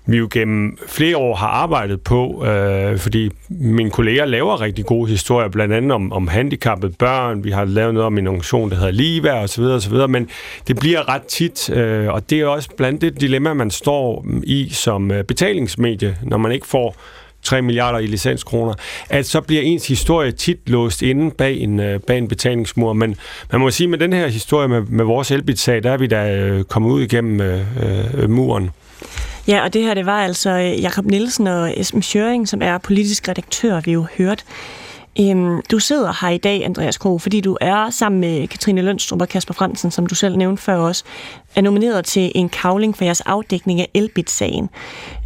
[0.06, 5.10] vi jo gennem flere år har arbejdet på, øh, fordi mine kolleger laver rigtig gode
[5.10, 7.44] historier, blandt andet om, om handicappede børn.
[7.44, 9.62] Vi har lavet noget om en organisation, der hedder Liva, osv.
[9.62, 10.08] osv.
[10.08, 10.28] Men
[10.68, 14.68] det bliver ret tit, øh, og det er også blandt det dilemma, man står i
[14.72, 16.96] som øh, betalingsmedie, når man ikke får
[17.42, 18.74] 3 milliarder i licenskroner,
[19.10, 22.92] at så bliver ens historie tit låst inde bag en, øh, bag en betalingsmur.
[22.92, 23.16] Men
[23.52, 26.36] man må sige, med den her historie med, med vores elbit-sag, der er vi da
[26.36, 27.60] øh, kommet ud igennem øh,
[28.14, 28.70] øh, muren.
[29.48, 32.78] Ja, og det her, det var altså øh, Jakob Nielsen og Esben Schøring, som er
[32.78, 34.44] politisk redaktør, vi jo hørt.
[35.20, 39.20] Øhm, du sidder her i dag, Andreas Kro, fordi du er sammen med Katrine Lønstrup
[39.20, 41.04] og Kasper Fransen, som du selv nævnte før også,
[41.54, 44.70] er nomineret til en kavling for jeres afdækning af Elbit-sagen,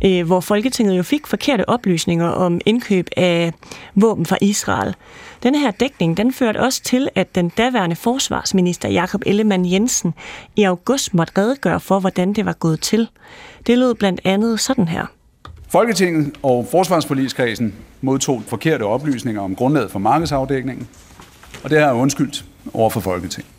[0.05, 3.53] øh, hvor Folketinget jo fik forkerte oplysninger om indkøb af
[3.95, 4.95] våben fra Israel.
[5.43, 10.14] Denne her dækning, den førte også til, at den daværende forsvarsminister Jakob Ellemann Jensen
[10.57, 13.09] i august måtte redegøre for, hvordan det var gået til.
[13.66, 15.07] Det lød blandt andet sådan her.
[15.68, 20.88] Folketinget og Forsvarsforligskredsen modtog forkerte oplysninger om grundlaget for markedsafdækningen,
[21.64, 23.51] og det har jeg undskyldt over for Folketinget.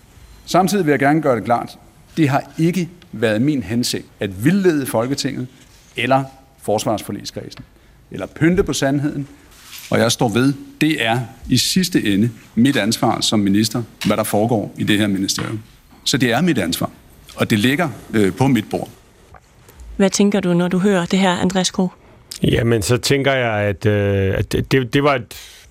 [0.46, 1.78] Samtidig vil jeg gerne gøre det klart,
[2.18, 5.48] det har ikke været min hensigt at vildlede Folketinget
[5.96, 6.24] eller
[6.62, 7.64] Forsvarsforligskredsen,
[8.12, 9.28] eller pynte på sandheden,
[9.90, 11.20] og jeg står ved, det er
[11.50, 15.60] i sidste ende mit ansvar som minister, hvad der foregår i det her ministerium.
[16.04, 16.90] Så det er mit ansvar,
[17.36, 18.90] og det ligger øh, på mit bord.
[19.98, 21.92] Hvad tænker du, når du hører det her, Andreas Krog?
[22.44, 25.26] Jamen, så tænker jeg, at, øh, at det, det var et,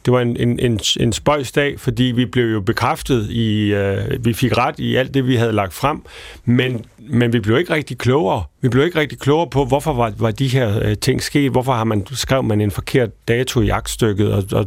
[0.05, 4.33] det var en, en, en, en spøjsdag, fordi vi blev jo bekræftet i, øh, vi
[4.33, 6.03] fik ret i alt det, vi havde lagt frem,
[6.45, 8.45] men, men vi blev ikke rigtig klogere.
[8.63, 11.73] Vi blev ikke rigtig klogere på, hvorfor var, var de her øh, ting sket, hvorfor
[11.73, 14.67] har man, skrev man en forkert dato i aktstykket, og, og,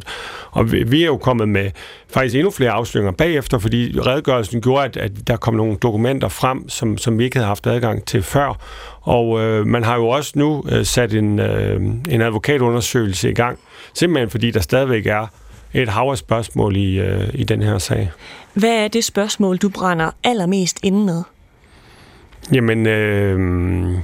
[0.52, 1.72] og vi, vi er jo kommet med
[2.10, 6.70] faktisk endnu flere afsløringer bagefter, fordi redegørelsen gjorde, at, at der kom nogle dokumenter frem,
[6.70, 8.60] som, som vi ikke havde haft adgang til før,
[9.02, 13.60] og øh, man har jo også nu øh, sat en, øh, en advokatundersøgelse i gang,
[13.94, 15.28] simpelthen fordi der stadigvæk er
[15.74, 18.12] et hav af spørgsmål i, øh, i den her sag.
[18.54, 21.24] Hvad er det spørgsmål, du brænder allermest inde med?
[22.52, 24.00] Jamen, øh,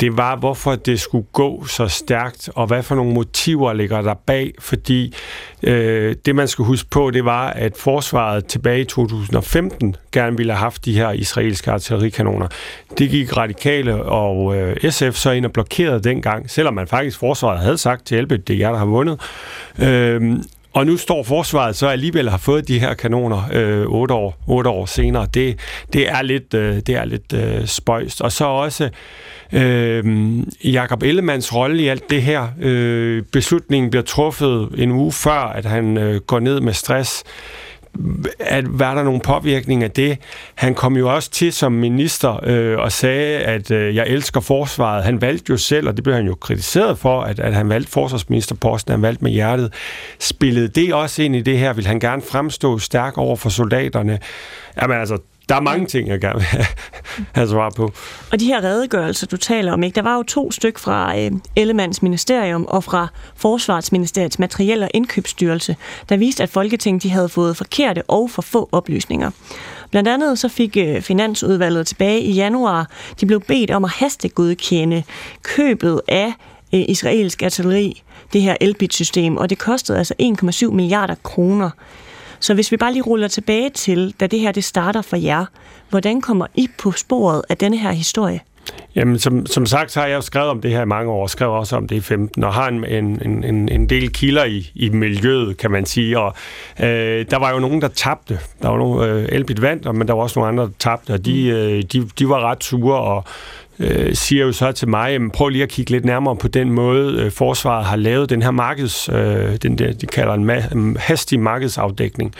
[0.00, 4.14] det var, hvorfor det skulle gå så stærkt, og hvad for nogle motiver ligger der
[4.14, 5.14] bag, fordi
[5.62, 10.52] øh, det, man skal huske på, det var, at forsvaret tilbage i 2015 gerne ville
[10.52, 12.48] have haft de her israelske artillerikanoner.
[12.98, 17.60] Det gik radikale og øh, SF så ind og blokerede dengang, selvom man faktisk forsvaret
[17.60, 19.20] havde sagt til Elbit, det er jer, der har vundet.
[19.78, 20.36] Øh,
[20.72, 24.70] og nu står forsvaret så alligevel har fået de her kanoner øh, otte, år, otte
[24.70, 25.26] år senere.
[25.34, 25.58] Det,
[25.92, 28.20] det er lidt, øh, det er lidt øh, spøjst.
[28.20, 28.90] Og så også
[29.52, 30.04] øh,
[30.64, 32.48] Jakob Ellemands rolle i alt det her.
[32.60, 37.24] Øh, beslutningen bliver truffet en uge før, at han øh, går ned med stress
[38.38, 40.18] at var der nogen påvirkning af det.
[40.54, 45.04] Han kom jo også til som minister øh, og sagde, at øh, jeg elsker forsvaret.
[45.04, 47.92] Han valgte jo selv, og det blev han jo kritiseret for, at, at han valgte
[47.92, 49.72] forsvarsministerposten, han valgte med hjertet.
[50.18, 51.72] Spillede det også ind i det her?
[51.72, 54.18] Vil han gerne fremstå stærk over for soldaterne?
[54.82, 55.18] Jamen altså,
[55.50, 56.66] der er mange ting, jeg gerne vil have,
[57.34, 57.92] have svar på.
[58.32, 59.94] Og de her redegørelser, du taler om, ikke?
[59.94, 65.76] der var jo to styk fra øh, Ellemanns ministerium og fra Forsvarsministeriets Materiel- og Indkøbsstyrelse,
[66.08, 69.30] der viste, at Folketinget de havde fået forkerte og for få oplysninger.
[69.90, 72.90] Blandt andet så fik øh, Finansudvalget tilbage i januar,
[73.20, 75.02] de blev bedt om at hastegodkende
[75.42, 76.32] købet af
[76.74, 81.70] øh, israelsk artilleri, det her Elbit-system, og det kostede altså 1,7 milliarder kroner.
[82.40, 85.44] Så hvis vi bare lige ruller tilbage til, da det her det starter for jer,
[85.90, 88.40] hvordan kommer I på sporet af denne her historie?
[88.94, 91.26] Jamen, som, som sagt, så har jeg jo skrevet om det her i mange år,
[91.26, 94.44] skrev skrevet også om det i 15, og har en, en, en, en del kilder
[94.44, 96.18] i, i miljøet, kan man sige.
[96.18, 96.34] Og
[96.80, 98.38] øh, der var jo nogen, der tabte.
[98.62, 101.24] Der var nogle, øh, Elbit vandt, men der var også nogle andre, der tabte, og
[101.24, 103.24] de, øh, de, de var ret sure, og
[103.80, 106.70] øh, siger jo så til mig, jamen, prøv lige at kigge lidt nærmere på den
[106.70, 110.98] måde, øh, forsvaret har lavet den her markeds, øh, den der, de kalder en ma-
[110.98, 112.34] hastig markedsafdækning.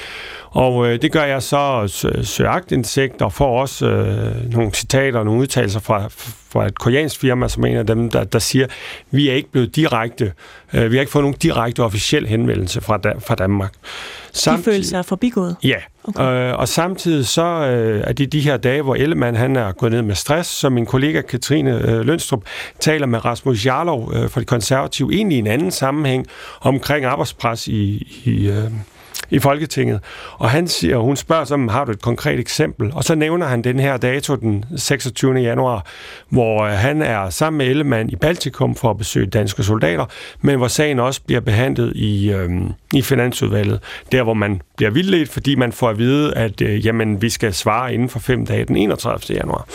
[0.50, 5.24] Og øh, det gør jeg så søger agtindsigt og får også øh, nogle citater og
[5.24, 6.08] nogle udtalelser fra,
[6.52, 8.66] fra et koreansk firma, som en af dem, der, der siger,
[9.10, 10.32] vi er ikke blevet direkte,
[10.72, 13.72] øh, vi har ikke fået nogen direkte officiel henvendelse fra, da, fra Danmark.
[14.32, 15.56] Samtidig, de føler sig forbigået?
[15.64, 16.50] Ja, okay.
[16.50, 19.92] øh, og samtidig så øh, er det de her dage, hvor Ellemann han er gået
[19.92, 22.44] ned med stress, så min kollega Katrine øh, Lønstrup
[22.80, 26.26] taler med Rasmus Jarlov øh, fra de konservative, egentlig i en anden sammenhæng,
[26.60, 28.70] omkring arbejdspres i, i øh,
[29.30, 30.00] i Folketinget.
[30.38, 32.92] Og han siger, hun spørger så, har du et konkret eksempel?
[32.94, 35.34] Og så nævner han den her dato, den 26.
[35.34, 35.86] januar,
[36.28, 40.06] hvor øh, han er sammen med Ellemann i Baltikum for at besøge danske soldater,
[40.40, 42.50] men hvor sagen også bliver behandlet i, øh,
[42.94, 43.80] i Finansudvalget,
[44.12, 47.54] der hvor man bliver vildledt, fordi man får at vide, at øh, jamen, vi skal
[47.54, 49.36] svare inden for fem dage den 31.
[49.36, 49.66] januar.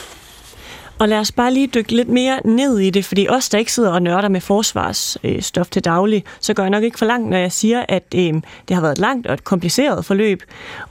[0.99, 3.73] Og lad os bare lige dykke lidt mere ned i det, fordi os, der ikke
[3.73, 7.37] sidder og nørder med forsvarsstof til daglig, så gør jeg nok ikke for langt, når
[7.37, 8.33] jeg siger, at øh,
[8.67, 10.43] det har været et langt og et kompliceret forløb.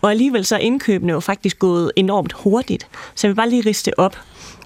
[0.03, 2.87] Og alligevel så er indkøbene jo faktisk gået enormt hurtigt.
[3.15, 4.17] Så jeg vil bare lige riste op.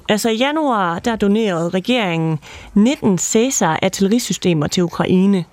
[0.09, 2.39] Altså i januar, der donerede regeringen
[2.75, 5.45] 19 Cæsar artillerisystemer til Ukraine.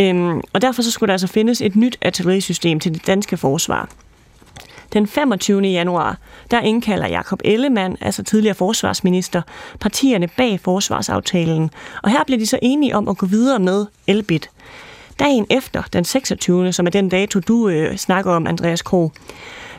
[0.00, 3.88] Øhm, og derfor så skulle der altså findes et nyt artillerisystem til det danske forsvar.
[4.92, 5.62] Den 25.
[5.62, 6.18] januar,
[6.50, 9.42] der indkalder Jakob Ellemann, altså tidligere forsvarsminister,
[9.80, 11.70] partierne bag forsvarsaftalen.
[12.02, 14.50] Og her bliver de så enige om at gå videre med Elbit.
[15.18, 19.12] Dagen efter, den 26., som er den dato, du øh, snakker om, Andreas Krog,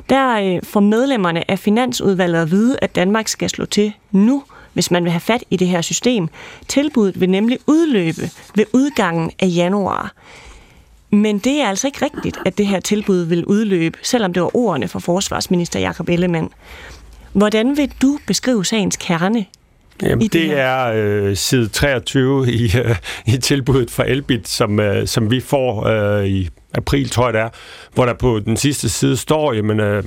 [0.09, 4.43] der øh, får medlemmerne af Finansudvalget at vide, at Danmark skal slå til nu,
[4.73, 6.27] hvis man vil have fat i det her system.
[6.67, 10.13] Tilbuddet vil nemlig udløbe ved udgangen af januar.
[11.11, 14.55] Men det er altså ikke rigtigt, at det her tilbud vil udløbe, selvom det var
[14.55, 16.49] ordene fra forsvarsminister Jakob Ellemann.
[17.33, 19.45] Hvordan vil du beskrive sagens kerne
[20.03, 22.95] Jamen, det, det er øh, side 23 i, øh,
[23.25, 27.41] i tilbuddet fra Elbit, som, øh, som vi får øh, i april, tror jeg det
[27.41, 27.49] er,
[27.93, 30.03] hvor der på den sidste side står, jamen, øh,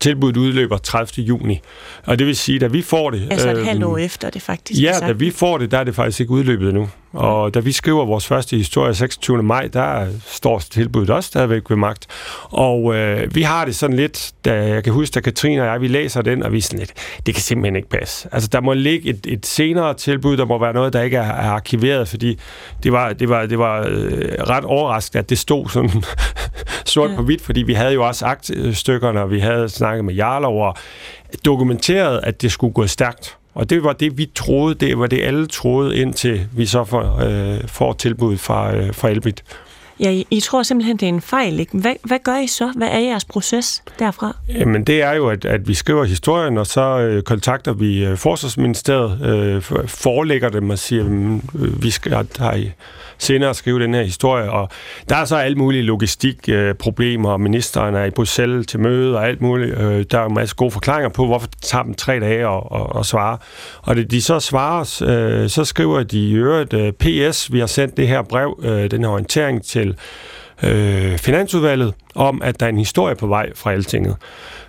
[0.00, 1.24] tilbuddet udløber 30.
[1.24, 1.60] juni.
[2.06, 3.28] Og det vil sige, da vi får det...
[3.30, 4.82] Altså et øh, halvt år efter det faktisk.
[4.82, 6.88] Ja, da vi får det, der er det faktisk ikke udløbet endnu.
[7.14, 9.42] Og da vi skriver vores første historie 26.
[9.42, 12.06] maj, der står tilbuddet også stadigvæk ved magt.
[12.42, 15.80] Og øh, vi har det sådan lidt, da jeg kan huske, at Katrine og jeg,
[15.80, 16.92] vi læser den, og vi er sådan lidt,
[17.26, 18.28] det kan simpelthen ikke passe.
[18.32, 21.32] Altså, der må ligge et, et senere tilbud, der må være noget, der ikke er,
[21.32, 22.38] er arkiveret, fordi
[22.82, 25.90] det var, det var, det var øh, ret overraskende, at det stod sådan
[26.84, 27.16] sort ja.
[27.16, 30.76] på hvidt, fordi vi havde jo også aktstykkerne, og vi havde snakket med Jarlov, og
[31.44, 33.38] dokumenteret, at det skulle gå stærkt.
[33.54, 37.20] Og det var det, vi troede, det var det, alle troede, indtil vi så får,
[37.20, 39.44] øh, får tilbud fra, øh, fra Elbit.
[40.00, 41.60] Ja, I, I tror simpelthen, det er en fejl.
[41.60, 41.78] Ikke?
[41.78, 42.72] Hvad, hvad gør I så?
[42.76, 44.36] Hvad er jeres proces derfra?
[44.48, 48.16] Jamen, det er jo, at, at vi skriver historien, og så øh, kontakter vi øh,
[48.16, 52.72] Forsvarsministeriet, øh, forelægger dem og siger, øh, vi skal have
[53.24, 54.68] senere at skrive den her historie, og
[55.08, 59.28] der er så alt mulige logistikproblemer, øh, og ministeren er i Bruxelles til møde og
[59.28, 59.78] alt muligt.
[59.78, 62.62] Øh, der er en masse gode forklaringer på, hvorfor det tager dem tre dage at,
[62.74, 63.38] at, at svare.
[63.82, 67.66] Og det de så svarer, øh, så skriver de i øvrigt, øh, PS, vi har
[67.66, 69.96] sendt det her brev, øh, den her orientering til
[70.62, 74.16] øh, Finansudvalget, om at der er en historie på vej fra Altinget.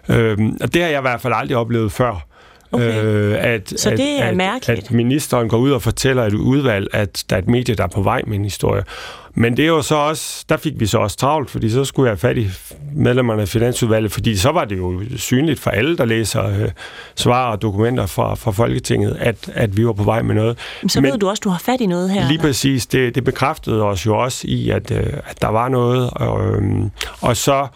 [0.09, 2.34] Øh, og det har jeg i hvert fald aldrig oplevet før.
[2.71, 3.03] Okay.
[3.03, 4.83] Øh, at, så det er at, mærkeligt.
[4.83, 7.87] At ministeren går ud og fortæller et udvalg, at der er et medie, der er
[7.87, 8.83] på vej med en historie.
[9.37, 12.07] Men det er jo så også, der fik vi så også travlt, fordi så skulle
[12.07, 12.49] jeg have fat i
[12.95, 16.69] medlemmerne af Finansudvalget, fordi så var det jo synligt for alle, der læser øh,
[17.15, 20.57] svar og dokumenter fra, fra Folketinget, at, at vi var på vej med noget.
[20.81, 22.27] Men så Men, ved du også, at du har fat i noget her.
[22.27, 22.85] Lige præcis.
[22.85, 26.09] Det, det bekræftede os jo også i, at, øh, at der var noget.
[26.09, 26.63] Og, øh,
[27.21, 27.67] og så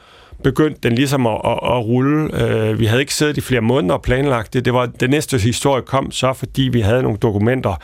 [0.44, 2.44] begyndte den ligesom at, at, at rulle.
[2.44, 4.66] Øh, vi havde ikke siddet i flere måneder og planlagt det.
[4.66, 7.76] det var, den næste historie kom så, fordi vi havde nogle dokumenter,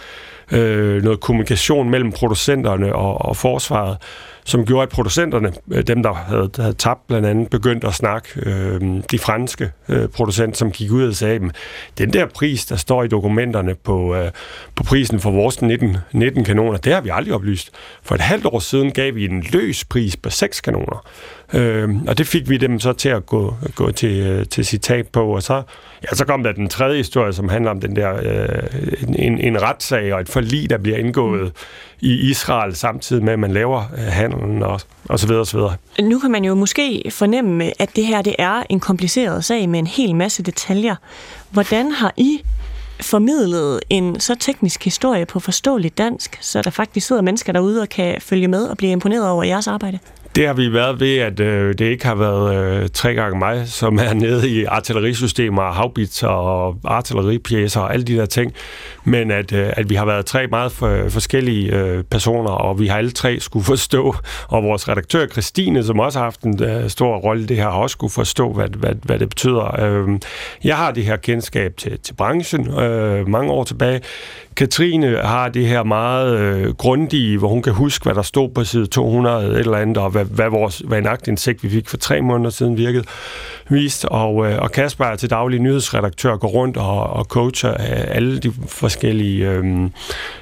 [0.52, 3.98] øh, noget kommunikation mellem producenterne og, og forsvaret,
[4.46, 8.30] som gjorde, at producenterne, øh, dem der havde, havde tabt blandt andet, begyndte at snakke.
[8.36, 8.82] Øh,
[9.12, 11.52] de franske øh, producenter, som gik ud og sagde, dem,
[11.98, 14.32] den der pris, der står i dokumenterne på, øh,
[14.76, 17.70] på prisen for vores 19, 19 kanoner, det har vi aldrig oplyst.
[18.04, 21.06] For et halvt år siden gav vi en løs pris på 6 kanoner.
[21.54, 25.08] Øh, og det fik vi dem så til at gå, gå til, øh, til citat
[25.08, 25.64] på, og så,
[26.04, 29.62] ja, så kom der den tredje historie, som handler om den der øh, en, en
[29.62, 31.52] retssag og et forlig, der bliver indgået
[32.00, 35.58] i Israel, samtidig med, at man laver handlen handelen og, og så videre, og så
[35.58, 35.76] videre.
[36.02, 39.80] Nu kan man jo måske fornemme, at det her det er en kompliceret sag med
[39.80, 40.96] en hel masse detaljer.
[41.50, 42.42] Hvordan har I
[43.02, 47.90] formidlet en så teknisk historie på forståeligt dansk, så der faktisk sidder mennesker derude og
[47.90, 50.00] kan følge med og blive imponeret over jeres arbejde?
[50.36, 53.68] Det har vi været ved, at øh, det ikke har været øh, tre gange mig,
[53.68, 58.54] som er nede i artillerisystemer, havbitser og artilleripjæser og alle de der ting,
[59.04, 62.88] men at, øh, at vi har været tre meget for, forskellige øh, personer, og vi
[62.88, 64.16] har alle tre skulle forstå,
[64.48, 67.64] og vores redaktør Christine, som også har haft en øh, stor rolle i det her,
[67.64, 69.82] har også skulle forstå, hvad, hvad, hvad det betyder.
[69.82, 70.20] Øh,
[70.64, 74.02] jeg har det her kendskab til, til branchen øh, mange år tilbage.
[74.58, 78.64] Katrine har det her meget øh, grundige, hvor hun kan huske, hvad der stod på
[78.64, 81.98] side 200 et eller andet, og hvad, hvad, vores, hvad en aktindsigt, vi fik for
[81.98, 83.04] tre måneder siden virkede,
[83.70, 84.06] vist.
[84.06, 88.40] Og, øh, og Kasper er til daglig nyhedsredaktør, går rundt og, og coacher øh, alle
[88.40, 89.84] de forskellige øh,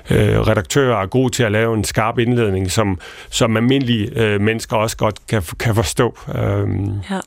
[0.09, 2.99] øh, redaktører, er god til at lave en skarp indledning, som,
[3.29, 6.17] som almindelige øh, mennesker også godt kan, kan forstå.
[6.35, 6.69] Øh.
[7.09, 7.19] Ja.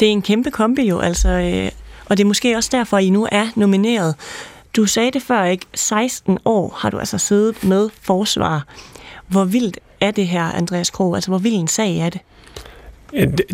[0.00, 1.70] Det er en kæmpe kombi jo, altså, øh,
[2.06, 4.14] og det er måske også derfor, at I nu er nomineret.
[4.76, 5.66] Du sagde det før, ikke?
[5.74, 8.66] 16 år har du altså siddet med forsvar.
[9.28, 11.14] Hvor vildt er det her, Andreas Kro?
[11.14, 12.20] Altså, hvor vild en sag er det?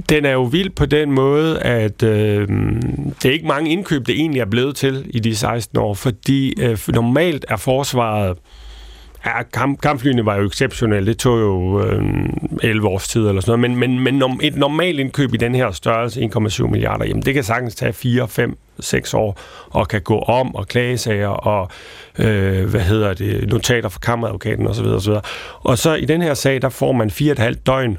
[0.08, 2.48] Den er jo vild på den måde, at øh,
[3.22, 6.62] det er ikke mange indkøb, det egentlig er blevet til i de 16 år, fordi
[6.62, 8.38] øh, normalt er forsvaret
[9.26, 11.06] Ja, kamp, kampflyene var jo exceptionelle.
[11.06, 12.02] Det tog jo øh,
[12.62, 13.78] 11 års tid eller sådan noget.
[13.78, 17.44] Men, men, men et normalt indkøb i den her størrelse, 1,7 milliarder, jamen det kan
[17.44, 19.40] sagtens tage 4, 5, 6 år
[19.70, 21.70] og kan gå om og klagesager og
[22.18, 24.86] øh, hvad hedder det, notater fra kammeradvokaten osv.
[24.86, 25.12] osv.
[25.60, 27.98] Og så i den her sag, der får man 4,5 døgn,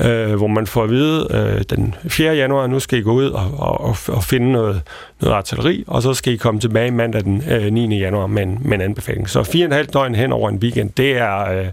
[0.00, 2.34] øh, hvor man får at vide øh, den 4.
[2.34, 4.82] januar, nu skal I gå ud og, og, og finde noget,
[5.20, 7.98] noget artilleri, og så skal I komme tilbage mandag den øh, 9.
[7.98, 9.30] januar med en, med en anbefaling.
[9.30, 11.58] Så 4,5 døgn hen over en weekend, det er...
[11.58, 11.66] Øh,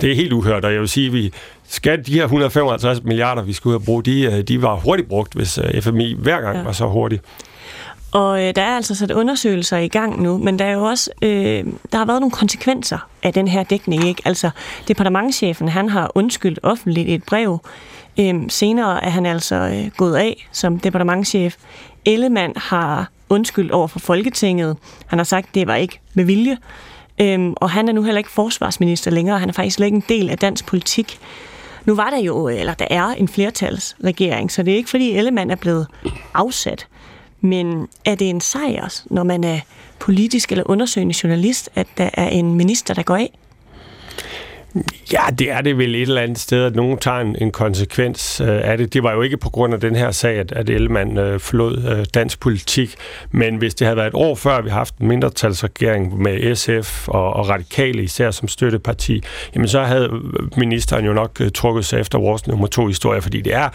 [0.00, 1.32] det er helt uhørt, og jeg vil sige, at vi
[1.68, 5.34] skal de her 155 milliarder, vi skulle have brugt, de, øh, de var hurtigt brugt,
[5.34, 6.62] hvis øh, FMI hver gang ja.
[6.62, 7.22] var så hurtigt.
[8.12, 11.10] Og øh, der er altså sat undersøgelser i gang nu, men der er jo også
[11.22, 14.08] øh, der har været nogle konsekvenser af den her dækning.
[14.08, 14.22] Ikke?
[14.24, 14.50] Altså,
[14.88, 17.58] departementchefen han har undskyldt offentligt et brev.
[18.20, 21.56] Øh, senere er han altså øh, gået af som departementchef.
[22.04, 24.76] Ellemann har undskyldt over for Folketinget.
[25.06, 26.56] Han har sagt, at det var ikke med vilje.
[27.20, 29.38] Øhm, og han er nu heller ikke forsvarsminister længere.
[29.38, 31.18] Han er faktisk slet ikke en del af dansk politik.
[31.84, 35.50] Nu var der jo, eller der er en flertalsregering, så det er ikke fordi Ellemann
[35.50, 35.86] er blevet
[36.34, 36.86] afsat.
[37.40, 39.60] Men er det en sejr, når man er
[39.98, 43.38] politisk eller undersøgende journalist, at der er en minister, der går af?
[45.12, 48.40] Ja, det er det vel et eller andet sted, at nogen tager en, en konsekvens
[48.40, 48.94] øh, af det.
[48.94, 51.84] Det var jo ikke på grund af den her sag, at, at Ellemann øh, forlod
[51.84, 52.94] øh, dansk politik,
[53.30, 57.08] men hvis det havde været et år før, vi har haft en mindretalsregering med SF
[57.08, 59.22] og, og Radikale især som støtteparti,
[59.54, 60.10] jamen så havde
[60.56, 63.68] ministeren jo nok øh, trukket sig efter vores nummer to historie, fordi det er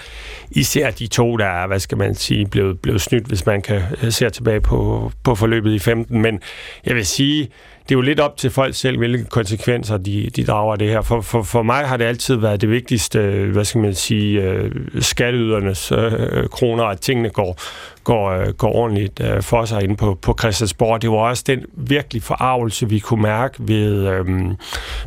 [0.52, 3.82] især de to, der er, hvad skal man sige, blevet, blevet snydt, hvis man kan
[4.04, 6.22] øh, se tilbage på, på forløbet i 15.
[6.22, 6.40] Men
[6.86, 7.50] jeg vil sige,
[7.90, 10.90] det er jo lidt op til folk selv, hvilke konsekvenser de, de drager af det
[10.90, 11.02] her.
[11.02, 14.42] For, for, for mig har det altid været det vigtigste, øh, hvad skal man sige,
[14.42, 17.60] øh, skatteydernes øh, øh kroner, at tingene går,
[18.06, 21.02] går, øh, går ordentligt øh, for sig inde på, på Christiansborg.
[21.02, 24.26] Det var også den virkelig forarvelse, vi kunne mærke ved øh,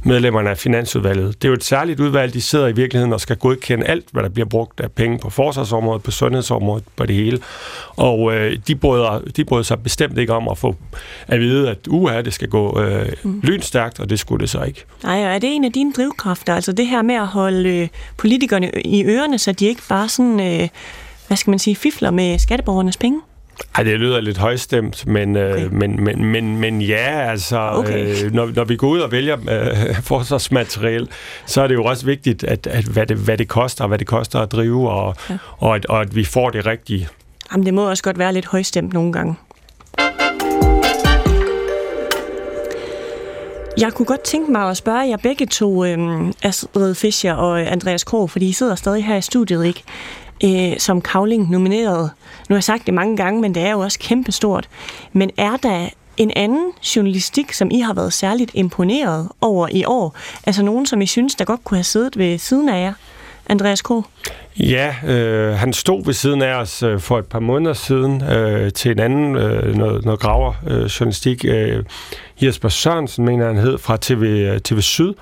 [0.03, 1.43] medlemmerne af Finansudvalget.
[1.43, 4.23] Det er jo et særligt udvalg, de sidder i virkeligheden og skal godkende alt, hvad
[4.23, 7.39] der bliver brugt af penge på forsvarsområdet, på sundhedsområdet, på det hele.
[7.97, 10.77] Og øh, de, brød, de brød sig bestemt ikke om at få
[11.27, 13.41] at vide, at uha, det skal gå øh, mm.
[13.43, 14.85] lynstærkt, og det skulle det så ikke.
[15.03, 17.89] Nej, og er det en af dine drivkræfter, altså det her med at holde øh,
[18.17, 20.41] politikerne i ørerne, så de ikke bare sådan...
[20.41, 20.69] Øh,
[21.29, 23.21] hvad skal man sige, fifler med skatteborgernes penge?
[23.75, 25.65] Ej, det lyder lidt højstemt, men, øh, okay.
[25.65, 28.25] øh, men, men, men, men ja, altså, okay.
[28.25, 31.09] øh, når, når vi går ud og vælger øh, forsvarsmateriel,
[31.47, 34.07] så er det jo også vigtigt, at, at hvad, det, hvad det koster, hvad det
[34.07, 35.39] koster at drive, og, ja.
[35.59, 37.09] og, at, og at vi får det rigtige.
[37.53, 39.35] Jamen, det må også godt være lidt højstemt nogle gange.
[43.81, 45.99] Jeg kunne godt tænke mig at spørge jer begge to, øh,
[46.43, 49.83] Astrid Fischer og Andreas Krog, fordi I sidder stadig her i studiet, ikke?
[50.45, 52.11] Øh, som Kavling nomineret.
[52.49, 54.69] Nu har jeg sagt det mange gange, men det er jo også kæmpestort.
[55.13, 60.17] Men er der en anden journalistik, som I har været særligt imponeret over i år?
[60.45, 62.93] Altså nogen, som I synes, der godt kunne have siddet ved siden af jer?
[63.47, 63.91] Andreas K.
[64.61, 68.73] Ja, øh, han stod ved siden af os øh, for et par måneder siden øh,
[68.73, 71.45] til en anden øh, noget, noget graver øh, journalistik.
[71.45, 71.85] Øh,
[72.43, 75.15] Jesper Sørensen, mener han hed, fra TV, øh, TV Syd,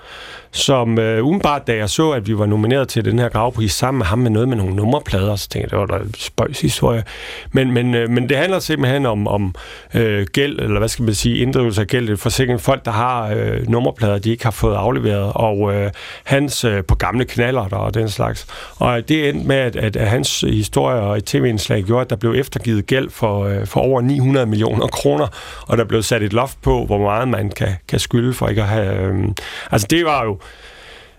[0.51, 3.99] som øh, umiddelbart, da jeg så, at vi var nomineret til den her gravepris sammen
[3.99, 6.61] med ham med noget med nogle nummerplader, så tænkte jeg, det var da en spøjs
[6.61, 7.05] historie.
[7.53, 9.55] Men, men, øh, men det handler simpelthen om, om
[9.95, 12.61] øh, gæld, eller hvad skal man sige, inddrivelse af gæld, forsikring.
[12.61, 15.91] Folk, der har øh, nummerplader, de ikke har fået afleveret, og øh,
[16.25, 18.47] hans øh, på gamle knaller og den slags.
[18.77, 22.11] Og det det endte med, at, at, at hans historie og et tv-indslag gjorde, at
[22.11, 25.27] der blev eftergivet gæld for, øh, for over 900 millioner kroner,
[25.67, 28.63] og der blev sat et loft på, hvor meget man kan, kan skylde for ikke
[28.63, 28.95] at have...
[28.95, 29.25] Øh,
[29.71, 30.39] altså det var jo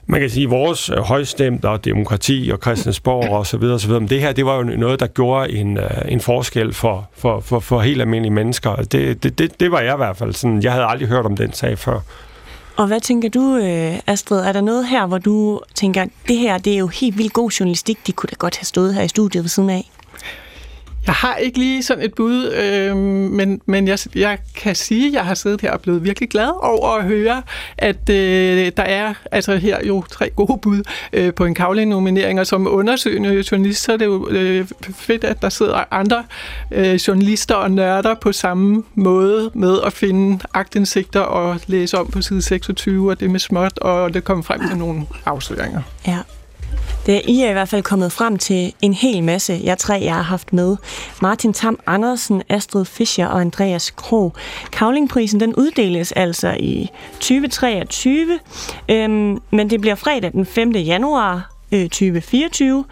[0.10, 4.00] man kan sige, vores øh, højstemt og demokrati og Christiansborg og så videre, så videre.
[4.00, 7.40] Men det her, det var jo noget, der gjorde en, øh, en forskel for, for,
[7.40, 8.76] for, for helt almindelige mennesker.
[8.76, 10.64] Det, det, det, det var jeg i hvert fald sådan.
[10.64, 12.00] Jeg havde aldrig hørt om den sag før.
[12.78, 14.40] Og hvad tænker du, øh, Astrid?
[14.40, 17.50] Er der noget her, hvor du tænker, det her det er jo helt vildt god
[17.50, 19.92] journalistik, de kunne da godt have stået her i studiet ved siden af?
[21.08, 25.14] Jeg har ikke lige sådan et bud, øh, men, men jeg, jeg kan sige, at
[25.14, 27.42] jeg har siddet her og blevet virkelig glad over at høre,
[27.78, 30.84] at øh, der er altså her jo tre gode bud
[31.14, 35.42] øh, på en Kavling-nominering, og som undersøgende journalist, så er det jo øh, fedt, at
[35.42, 36.24] der sidder andre
[36.72, 42.22] øh, journalister og nørder på samme måde med at finde agtindsigter og læse om på
[42.22, 45.82] side 26, og det med småt, og det kommer frem til nogle afsløringer.
[46.08, 46.18] Ja.
[47.08, 50.16] Det, I er i hvert fald kommet frem til en hel masse, jeg tre, jeg
[50.16, 50.76] har haft med.
[51.22, 54.34] Martin Tam Andersen, Astrid Fischer og Andreas Krog.
[54.72, 58.40] Kavlingprisen, den uddeles altså i 2023,
[58.90, 60.72] øhm, men det bliver fredag den 5.
[60.72, 62.86] januar øh, 2024,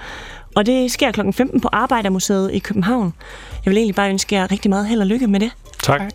[0.55, 1.22] og det sker kl.
[1.32, 3.13] 15 på Arbejdermuseet i København.
[3.66, 5.51] Jeg vil egentlig bare ønske jer rigtig meget held og lykke med det.
[5.84, 5.99] Tak.
[5.99, 6.13] tak.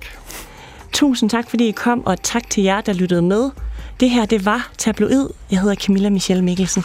[0.93, 3.51] Tusind tak, fordi I kom, og tak til jer, der lyttede med.
[4.01, 5.29] Det her, det var Tabloid.
[5.51, 6.85] Jeg hedder Camilla Michelle Mikkelsen.